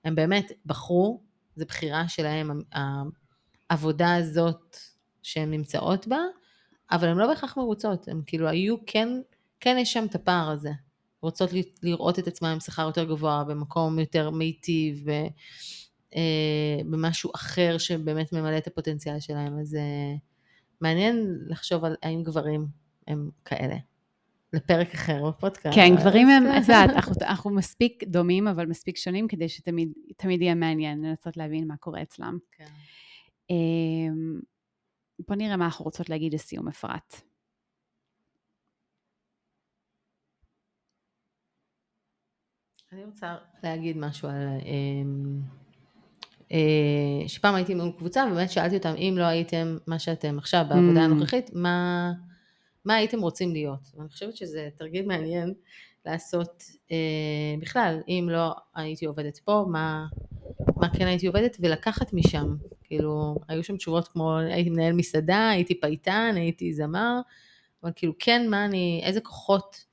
הם 0.05 0.15
באמת 0.15 0.53
בחרו, 0.67 1.21
זו 1.57 1.65
בחירה 1.69 2.09
שלהם, 2.09 2.61
העבודה 3.71 4.15
הזאת 4.15 4.77
שהן 5.23 5.51
נמצאות 5.51 6.09
בה, 6.09 6.21
אבל 6.91 7.09
הן 7.09 7.17
לא 7.17 7.27
בהכרח 7.27 7.57
מרוצות, 7.57 8.09
הן 8.09 8.21
כאילו 8.27 8.49
היו, 8.49 8.77
כן, 8.87 9.09
כן 9.61 9.77
יש 9.81 9.93
שם 9.93 10.05
את 10.05 10.15
הפער 10.15 10.51
הזה. 10.51 10.71
רוצות 11.21 11.51
לראות 11.83 12.19
את 12.19 12.27
עצמן 12.27 12.49
עם 12.49 12.61
שכר 12.61 12.83
יותר 12.83 13.05
גבוה, 13.05 13.45
במקום 13.45 13.99
יותר 13.99 14.31
מיטיב, 14.31 15.07
במשהו 16.91 17.31
אחר 17.35 17.79
שבאמת 17.79 18.33
ממלא 18.33 18.59
את 18.59 18.67
הפוטנציאל 18.67 19.21
שלהם. 19.21 19.59
אז 19.59 19.75
אה, 19.75 20.15
מעניין 20.81 21.39
לחשוב 21.47 21.85
על 21.85 21.97
האם 22.03 22.23
גברים 22.23 22.67
הם 23.07 23.31
כאלה. 23.45 23.77
לפרק 24.53 24.95
אחר 24.95 25.29
בפודקאסט. 25.29 25.77
כן, 25.77 25.97
גברים 25.97 26.29
הם, 26.29 26.45
את 26.47 26.63
יודעת, 26.63 26.91
אנחנו, 26.97 27.15
אנחנו 27.23 27.51
מספיק 27.51 28.05
דומים, 28.05 28.49
אבל 28.49 28.67
מספיק 28.67 28.97
שונים, 28.97 29.29
כדי 29.29 29.49
שתמיד 29.49 30.43
יהיה 30.43 30.55
מעניין 30.55 31.03
לנסות 31.03 31.37
להבין 31.37 31.69
מה 31.69 31.77
קורה 31.77 32.03
אצלם. 32.03 32.39
כן. 32.53 32.67
אמ, 33.51 34.41
בוא 35.29 35.37
נראה 35.37 35.57
מה 35.57 35.65
אנחנו 35.65 35.85
רוצות 35.85 36.11
להגיד 36.11 36.35
לסיום, 36.35 36.69
אפרת. 36.69 37.21
אני 42.93 43.05
רוצה 43.05 43.37
להגיד 43.63 43.97
משהו 43.97 44.29
על... 44.29 44.59
אה, 46.53 47.29
שפעם 47.29 47.55
הייתי 47.55 47.73
עם 47.73 47.93
קבוצה, 47.93 48.25
ובאמת 48.31 48.51
שאלתי 48.51 48.77
אותם, 48.77 48.95
אם 48.97 49.15
לא 49.19 49.25
הייתם 49.25 49.77
מה 49.87 49.99
שאתם 49.99 50.39
עכשיו 50.39 50.65
בעבודה 50.69 51.01
mm. 51.01 51.05
הנוכחית, 51.05 51.51
מה, 51.55 52.13
מה 52.85 52.95
הייתם 52.95 53.21
רוצים 53.21 53.53
להיות? 53.53 53.81
ואני 53.97 54.09
חושבת 54.09 54.37
שזה 54.37 54.69
תרגיל 54.79 55.07
מעניין 55.07 55.55
לעשות 56.07 56.63
אה, 56.91 56.97
בכלל, 57.61 58.01
אם 58.09 58.29
לא 58.31 58.55
הייתי 58.75 59.07
עובדת 59.07 59.39
פה, 59.39 59.65
מה, 59.69 60.07
מה 60.77 60.89
כן 60.89 61.07
הייתי 61.07 61.27
עובדת, 61.27 61.57
ולקחת 61.61 62.13
משם. 62.13 62.57
כאילו, 62.85 63.37
היו 63.49 63.65
שם 63.65 63.77
תשובות 63.77 64.09
כמו, 64.09 64.39
הייתי 64.39 64.71
מנהל 64.71 64.93
מסעדה, 64.93 65.51
הייתי 65.51 65.81
פייטן, 65.81 66.33
הייתי 66.37 66.73
זמר, 66.73 67.21
אבל 67.83 67.93
כאילו, 67.97 68.13
כן, 68.19 68.51
מה 68.51 68.65
אני, 68.65 69.01
איזה 69.05 69.21
כוחות 69.21 69.85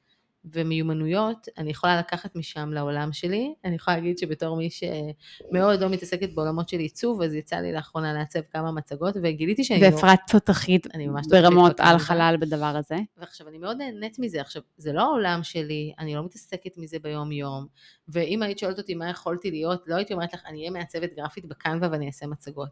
ומיומנויות 0.46 1.48
אני 1.58 1.70
יכולה 1.70 2.00
לקחת 2.00 2.36
משם 2.36 2.70
לעולם 2.74 3.14
שלי. 3.14 3.54
אני 3.66 3.76
יכולה 3.76 3.98
להגיד 3.98 4.18
שבתור 4.18 4.58
מי 4.58 4.70
שמאוד 4.70 5.82
לא 5.82 5.90
מתעסקת 5.90 6.34
בעולמות 6.34 6.70
של 6.70 6.78
עיצוב, 6.78 7.22
אז 7.22 7.34
יצא 7.34 7.56
לי 7.56 7.74
לאחרונה 7.74 8.14
לעצב 8.14 8.40
כמה 8.52 8.72
מצגות, 8.72 9.16
וגיליתי 9.24 9.64
שאני... 9.64 9.82
לא- 9.82 9.86
ואפרת 9.86 10.20
תותחית 10.32 10.88
ברמות 11.30 11.80
על 11.80 11.98
חלל 11.98 12.36
בדבר 12.40 12.66
הזה. 12.78 12.96
ועכשיו, 13.18 13.48
אני 13.48 13.58
מאוד 13.58 13.78
נהנית 13.78 14.20
מזה. 14.20 14.42
עכשיו, 14.42 14.62
זה 14.78 14.94
לא 14.94 15.02
העולם 15.02 15.40
שלי, 15.44 15.94
אני 16.00 16.16
לא 16.16 16.26
מתעסקת 16.26 16.78
מזה 16.78 17.00
ביום-יום, 17.00 17.66
ואם 18.08 18.44
היית 18.44 18.60
שואלת 18.60 18.78
אותי 18.78 18.96
מה 18.96 19.10
יכולתי 19.10 19.52
להיות, 19.52 19.84
לא 19.88 19.96
הייתי 19.96 20.14
אומרת 20.14 20.34
לך, 20.34 20.42
אני 20.46 20.60
אהיה 20.60 20.72
מעצבת 20.72 21.10
גרפית 21.16 21.46
בקנווה 21.46 21.90
ואני 21.92 22.08
אעשה 22.08 22.28
מצגות. 22.28 22.70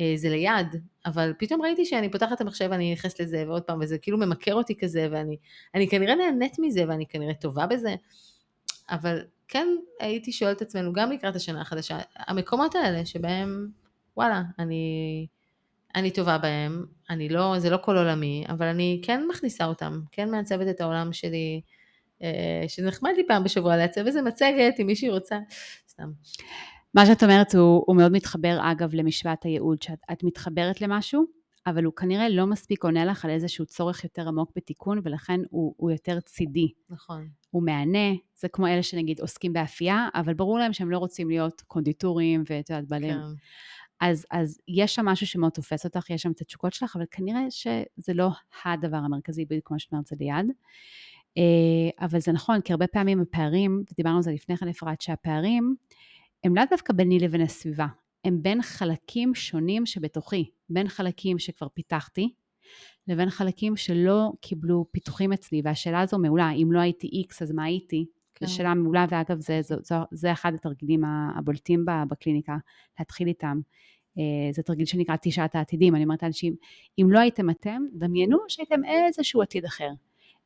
אה, 0.00 0.12
זה 0.16 0.28
ליד, 0.28 0.66
אבל 1.06 1.32
פתאום 1.38 1.62
ראיתי 1.62 1.84
שאני 1.84 2.10
פותחת 2.10 2.32
את 2.32 2.40
המחשב 2.40 2.68
ואני 2.70 2.92
נכנסת 2.92 3.20
לזה 3.20 3.44
ועוד 3.46 3.62
פעם, 3.62 3.78
וזה 3.82 3.98
כאילו 3.98 4.18
ממכר 4.18 4.54
אותי 4.54 4.74
כזה, 4.78 5.08
ואני 5.10 5.88
כנראה 5.88 6.14
נהנית 6.14 6.56
מזה 6.58 6.84
ואני 6.88 7.06
כנראה 7.06 7.34
טובה 7.34 7.66
בזה, 7.66 7.94
אבל 8.90 9.24
כן 9.48 9.68
הייתי 10.00 10.32
שואלת 10.32 10.56
את 10.56 10.62
עצמנו, 10.62 10.92
גם 10.92 11.12
לקראת 11.12 11.36
השנה 11.36 11.60
החדשה, 11.60 11.98
המקומות 12.16 12.74
האלה 12.74 13.06
שבהם, 13.06 13.68
וואלה, 14.16 14.42
אני, 14.58 15.26
אני 15.94 16.10
טובה 16.10 16.38
בהם, 16.38 16.86
אני 17.10 17.28
לא, 17.28 17.54
זה 17.58 17.70
לא 17.70 17.78
כל 17.82 17.96
עולמי, 17.96 18.44
אבל 18.48 18.66
אני 18.66 19.00
כן 19.04 19.26
מכניסה 19.28 19.64
אותם, 19.64 20.00
כן 20.12 20.30
מעצבת 20.30 20.68
את 20.70 20.80
העולם 20.80 21.12
שלי, 21.12 21.60
אה, 22.22 22.64
שזה 22.68 22.86
נחמד 22.86 23.12
לי 23.16 23.26
פעם 23.28 23.44
בשבוע 23.44 23.76
לעצב 23.76 24.06
איזה 24.06 24.22
מצגת, 24.22 24.80
אם 24.80 24.86
מישהי 24.86 25.10
רוצה, 25.10 25.38
סתם. 25.88 26.10
מה 26.94 27.06
שאת 27.06 27.22
אומרת 27.22 27.54
הוא, 27.54 27.84
הוא 27.86 27.96
מאוד 27.96 28.12
מתחבר, 28.12 28.58
אגב, 28.62 28.94
למשוואת 28.94 29.42
הייעוד, 29.42 29.82
שאת 29.82 30.24
מתחברת 30.24 30.80
למשהו, 30.80 31.24
אבל 31.66 31.84
הוא 31.84 31.92
כנראה 31.94 32.28
לא 32.28 32.46
מספיק 32.46 32.84
עונה 32.84 33.04
לך 33.04 33.24
על 33.24 33.30
איזשהו 33.30 33.66
צורך 33.66 34.04
יותר 34.04 34.28
עמוק 34.28 34.52
בתיקון, 34.56 35.00
ולכן 35.04 35.40
הוא, 35.50 35.74
הוא 35.76 35.90
יותר 35.90 36.20
צידי. 36.20 36.72
נכון. 36.90 37.28
הוא 37.50 37.62
מהנה, 37.62 38.14
זה 38.36 38.48
כמו 38.48 38.66
אלה 38.66 38.82
שנגיד 38.82 39.20
עוסקים 39.20 39.52
באפייה, 39.52 40.08
אבל 40.14 40.34
ברור 40.34 40.58
להם 40.58 40.72
שהם 40.72 40.90
לא 40.90 40.98
רוצים 40.98 41.28
להיות 41.28 41.60
קונדיטורים 41.66 42.44
ואת 42.48 42.70
יודעת, 42.70 42.88
בעלים. 42.88 43.14
כן. 43.14 43.20
אז, 44.00 44.26
אז 44.30 44.58
יש 44.68 44.94
שם 44.94 45.04
משהו 45.04 45.26
שמאוד 45.26 45.52
תופס 45.52 45.84
אותך, 45.84 46.10
יש 46.10 46.22
שם 46.22 46.30
את 46.30 46.40
התשוקות 46.40 46.72
שלך, 46.72 46.96
אבל 46.96 47.04
כנראה 47.10 47.50
שזה 47.50 48.14
לא 48.14 48.28
הדבר 48.64 48.96
המרכזי, 48.96 49.44
בדיוק 49.44 49.68
כמו 49.68 49.78
שאת 49.78 49.92
אומרת, 49.92 50.06
זה 50.06 50.16
ליד. 50.20 50.46
אה, 51.38 52.06
אבל 52.06 52.20
זה 52.20 52.32
נכון, 52.32 52.60
כי 52.60 52.72
הרבה 52.72 52.86
פעמים 52.86 53.20
הפערים, 53.20 53.84
ודיברנו 53.92 54.16
על 54.16 54.22
זה 54.22 54.32
לפני 54.32 54.56
כן, 54.56 54.68
אפרת, 54.68 55.00
שהפערים, 55.00 55.76
הם 56.44 56.56
לאו 56.56 56.64
דווקא 56.70 56.92
ביני 56.92 57.18
לבין 57.18 57.40
הסביבה, 57.40 57.86
הם 58.24 58.42
בין 58.42 58.62
חלקים 58.62 59.34
שונים 59.34 59.86
שבתוכי, 59.86 60.50
בין 60.68 60.88
חלקים 60.88 61.38
שכבר 61.38 61.68
פיתחתי, 61.68 62.34
לבין 63.08 63.30
חלקים 63.30 63.76
שלא 63.76 64.32
קיבלו 64.40 64.86
פיתוחים 64.90 65.32
אצלי, 65.32 65.62
והשאלה 65.64 66.00
הזו 66.00 66.18
מעולה, 66.18 66.50
אם 66.50 66.72
לא 66.72 66.80
הייתי 66.80 67.06
איקס 67.06 67.42
אז 67.42 67.52
מה 67.52 67.64
הייתי? 67.64 68.06
כן. 68.34 68.46
זו 68.46 68.54
שאלה 68.54 68.74
מעולה, 68.74 69.06
ואגב 69.10 69.40
זה, 69.40 69.62
זה, 69.62 69.74
זה, 69.82 69.94
זה 70.12 70.32
אחד 70.32 70.54
התרגילים 70.54 71.02
הבולטים 71.36 71.84
בקליניקה, 72.08 72.56
להתחיל 72.98 73.28
איתם. 73.28 73.60
אה, 74.18 74.52
זה 74.52 74.62
תרגיל 74.62 74.86
שנקרא 74.86 75.16
תשעת 75.22 75.54
העתידים, 75.54 75.94
אני 75.94 76.04
אומרת 76.04 76.22
לאנשים, 76.22 76.54
אם 76.98 77.06
לא 77.10 77.18
הייתם 77.18 77.50
אתם, 77.50 77.82
דמיינו 77.92 78.38
שהייתם 78.48 78.80
איזשהו 78.84 79.42
עתיד 79.42 79.64
אחר. 79.64 79.90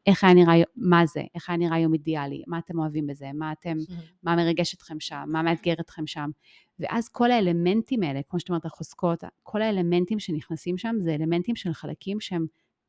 איך 0.06 0.24
היה 0.24 0.34
נראה, 0.34 0.54
מה 0.76 1.06
זה, 1.06 1.22
איך 1.34 1.48
היה 1.48 1.58
נראה 1.58 1.78
יום 1.78 1.92
אידיאלי, 1.94 2.42
מה 2.46 2.58
אתם 2.58 2.78
אוהבים 2.78 3.06
בזה, 3.06 3.30
מה 3.34 3.52
אתם, 3.52 3.76
מה 4.22 4.36
מרגש 4.36 4.74
אתכם 4.74 5.00
שם, 5.00 5.24
מה 5.26 5.42
מאתגר 5.42 5.74
אתכם 5.80 6.06
שם. 6.06 6.30
ואז 6.78 7.08
כל 7.08 7.30
האלמנטים 7.30 8.02
האלה, 8.02 8.20
כמו 8.28 8.40
שאת 8.40 8.48
אומרת, 8.48 8.66
החוזקות, 8.66 9.24
כל 9.42 9.62
האלמנטים 9.62 10.18
שנכנסים 10.18 10.78
שם, 10.78 10.96
זה 10.98 11.14
אלמנטים 11.14 11.56
של 11.56 11.72
חלקים 11.72 12.20
שהם 12.20 12.46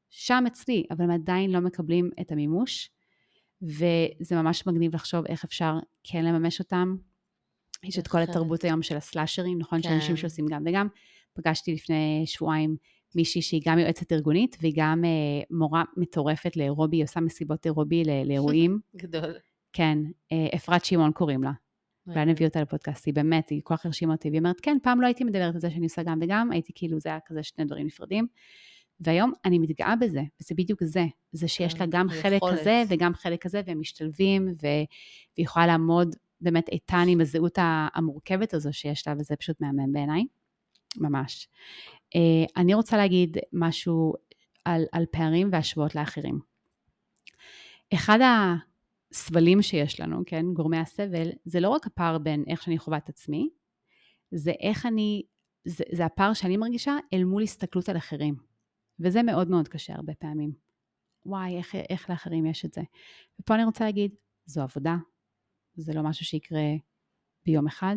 שם 0.10 0.43
אצלי, 0.48 0.86
אבל 0.91 1.04
הם 1.04 1.12
עדיין 1.12 1.52
לא 1.52 1.60
מקבלים 1.60 2.10
את 2.22 2.32
המימוש, 2.32 2.89
וזה 3.62 4.36
ממש 4.36 4.67
מגניב 4.67 4.95
לחשוב 4.95 5.26
איך 5.26 5.43
אפשר 5.43 5.80
כן 6.04 6.26
לממש 6.26 6.60
אותם. 6.60 6.95
יש 7.84 8.00
את 8.00 8.08
כל 8.08 8.17
התרבות 8.17 8.63
היום 8.63 8.82
של 8.82 8.98
הסלאשרים, 8.98 9.60
נכון? 9.60 9.82
כן. 9.82 9.89
שאנשים 9.89 10.17
שעושים 10.17 10.45
גם 10.50 10.63
וגם. 10.65 10.88
פגשתי 11.34 11.74
לפני 11.74 12.24
שבועיים 12.26 12.76
מישהי 13.15 13.41
שהיא 13.41 13.62
גם 13.65 13.80
יועצת 13.80 14.12
ארגונית, 14.12 14.58
והיא 14.62 14.74
גם 14.76 15.06
אה, 15.06 15.41
מורה 15.52 15.84
מטורפת 15.98 16.58
לאירובי, 16.58 16.98
היא 16.98 17.04
עושה 17.04 17.19
מסיבות 17.19 17.65
אירובי 17.65 18.04
לאירועים. 18.26 18.80
גדול. 18.95 19.34
כן, 19.74 19.98
אה, 20.32 20.48
אפרת 20.56 20.86
שמעון 20.86 21.12
קוראים 21.12 21.43
לה. 21.43 21.52
ואולי 22.08 22.26
נביא 22.26 22.48
אותה 22.48 22.62
לפודקאסט, 22.62 23.06
היא 23.06 23.13
באמת, 23.13 23.50
היא 23.50 23.62
כל 23.63 23.76
כך 23.76 23.86
הרשימה 23.86 24.13
אותי, 24.13 24.30
והיא 24.30 24.39
אומרת, 24.39 24.60
כן, 24.60 24.78
פעם 24.84 25.02
לא 25.02 25.06
הייתי 25.06 25.24
מדברת 25.24 25.54
על 25.54 25.62
זה 25.62 25.69
שאני 25.69 25.84
עושה 25.84 26.04
גם 26.04 26.19
וגם, 26.22 26.52
הייתי 26.52 26.72
כאילו, 26.76 27.00
זה 27.00 27.10
היה 27.10 27.19
כזה 27.26 27.43
שני 27.43 27.65
דברים 27.65 27.88
נפרדים. 27.88 28.28
והיום 29.00 29.32
אני 29.45 29.60
מתגאה 29.60 29.95
בזה, 29.95 30.22
וזה 30.41 30.56
בדיוק 30.56 30.84
זה, 30.84 31.06
זה 31.32 31.48
שיש 31.48 31.74
כן, 31.74 31.80
לה 31.80 31.86
גם 31.86 32.10
חלק 32.10 32.41
כזה 32.52 32.84
וגם 32.89 33.13
חלק 33.13 33.43
כזה, 33.43 33.62
והם 33.65 33.80
משתלבים, 33.80 34.48
ו... 34.48 34.52
והיא 34.62 34.88
יכולה 35.38 35.67
לעמוד 35.67 36.15
באמת 36.41 36.69
איתן 36.69 37.06
עם 37.08 37.22
הזהות 37.22 37.58
המורכבת 37.93 38.54
הזו 38.54 38.74
שיש 38.74 39.08
לה, 39.08 39.13
וזה 39.19 39.36
פשוט 39.36 39.62
מהמם 39.62 39.93
בעיניי, 39.93 40.26
ממש. 40.98 41.48
אה, 42.15 42.62
אני 42.62 42.74
רוצה 42.74 42.98
להגיד 42.98 43.38
משהו 43.54 44.13
על, 44.65 44.84
על 44.91 45.06
פערים 45.12 45.50
והשוואות 45.52 45.95
לאחרים. 45.95 46.39
אחד 47.93 48.19
הסבלים 49.12 49.62
שיש 49.62 50.00
לנו, 50.00 50.22
כן, 50.26 50.45
גורמי 50.54 50.78
הסבל, 50.78 51.30
זה 51.45 51.60
לא 51.60 51.69
רק 51.69 51.88
הפער 51.88 52.17
בין 52.17 52.43
איך 52.48 52.62
שאני 52.63 52.78
חווה 52.78 52.98
את 52.98 53.10
עצמי, 53.10 53.50
זה 54.32 54.52
איך 54.60 54.86
אני, 54.86 55.24
זה, 55.65 55.84
זה 55.91 56.06
הפער 56.06 56.34
שאני 56.34 56.58
מרגישה 56.58 56.98
אל 57.13 57.24
מול 57.24 57.43
הסתכלות 57.43 57.89
על 57.89 57.98
אחרים. 57.98 58.50
וזה 59.00 59.24
מאוד 59.24 59.50
מאוד 59.50 59.67
קשה 59.67 59.93
הרבה 59.93 60.13
פעמים. 60.13 60.52
וואי, 61.26 61.58
איך, 61.58 61.76
איך 61.76 62.10
לאחרים 62.10 62.45
יש 62.45 62.65
את 62.65 62.74
זה. 62.74 62.82
ופה 63.39 63.56
אני 63.56 63.63
רוצה 63.63 63.86
להגיד, 63.86 64.12
זו 64.45 64.62
עבודה, 64.62 64.95
זה 65.76 65.93
לא 65.93 66.04
משהו 66.04 66.26
שיקרה 66.26 66.65
ביום 67.45 67.67
אחד, 67.67 67.95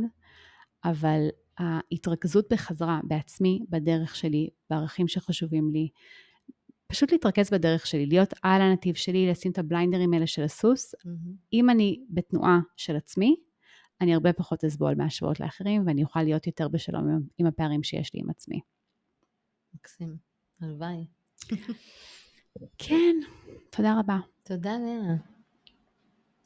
אבל 0.85 1.29
ההתרכזות 1.59 2.53
בחזרה 2.53 3.01
בעצמי, 3.05 3.61
בדרך 3.69 4.17
שלי, 4.17 4.49
בערכים 4.71 5.09
שחשובים 5.09 5.71
לי, 5.71 5.89
פשוט 6.87 7.13
להתרכז 7.13 7.51
בדרך 7.51 7.87
שלי, 7.87 8.07
להיות 8.07 8.35
על 8.43 8.63
הנתיב 8.63 8.95
שלי, 8.95 9.31
לשים 9.31 9.53
את 9.53 9.59
הבליינדרים 9.59 10.15
האלה 10.15 10.27
של 10.27 10.43
הסוס. 10.43 10.95
Mm-hmm. 10.95 11.09
אם 11.53 11.71
אני 11.71 12.01
בתנועה 12.11 12.61
של 12.77 12.97
עצמי, 12.97 13.37
אני 14.01 14.15
הרבה 14.15 14.33
פחות 14.33 14.65
אסבול 14.65 14.95
מהשוואות 14.95 15.41
לאחרים, 15.41 15.87
ואני 15.87 16.05
אוכל 16.05 16.23
להיות 16.23 16.47
יותר 16.47 16.69
בשלום 16.69 17.09
עם, 17.09 17.21
עם 17.39 17.47
הפערים 17.47 17.83
שיש 17.83 18.15
לי 18.15 18.21
עם 18.21 18.31
עצמי. 18.31 18.61
מקסים, 19.75 20.17
הלוואי. 20.61 21.07
כן, 22.79 23.17
תודה 23.71 24.01
רבה. 24.01 24.19
תודה, 24.43 24.73
לאה. 24.79 25.32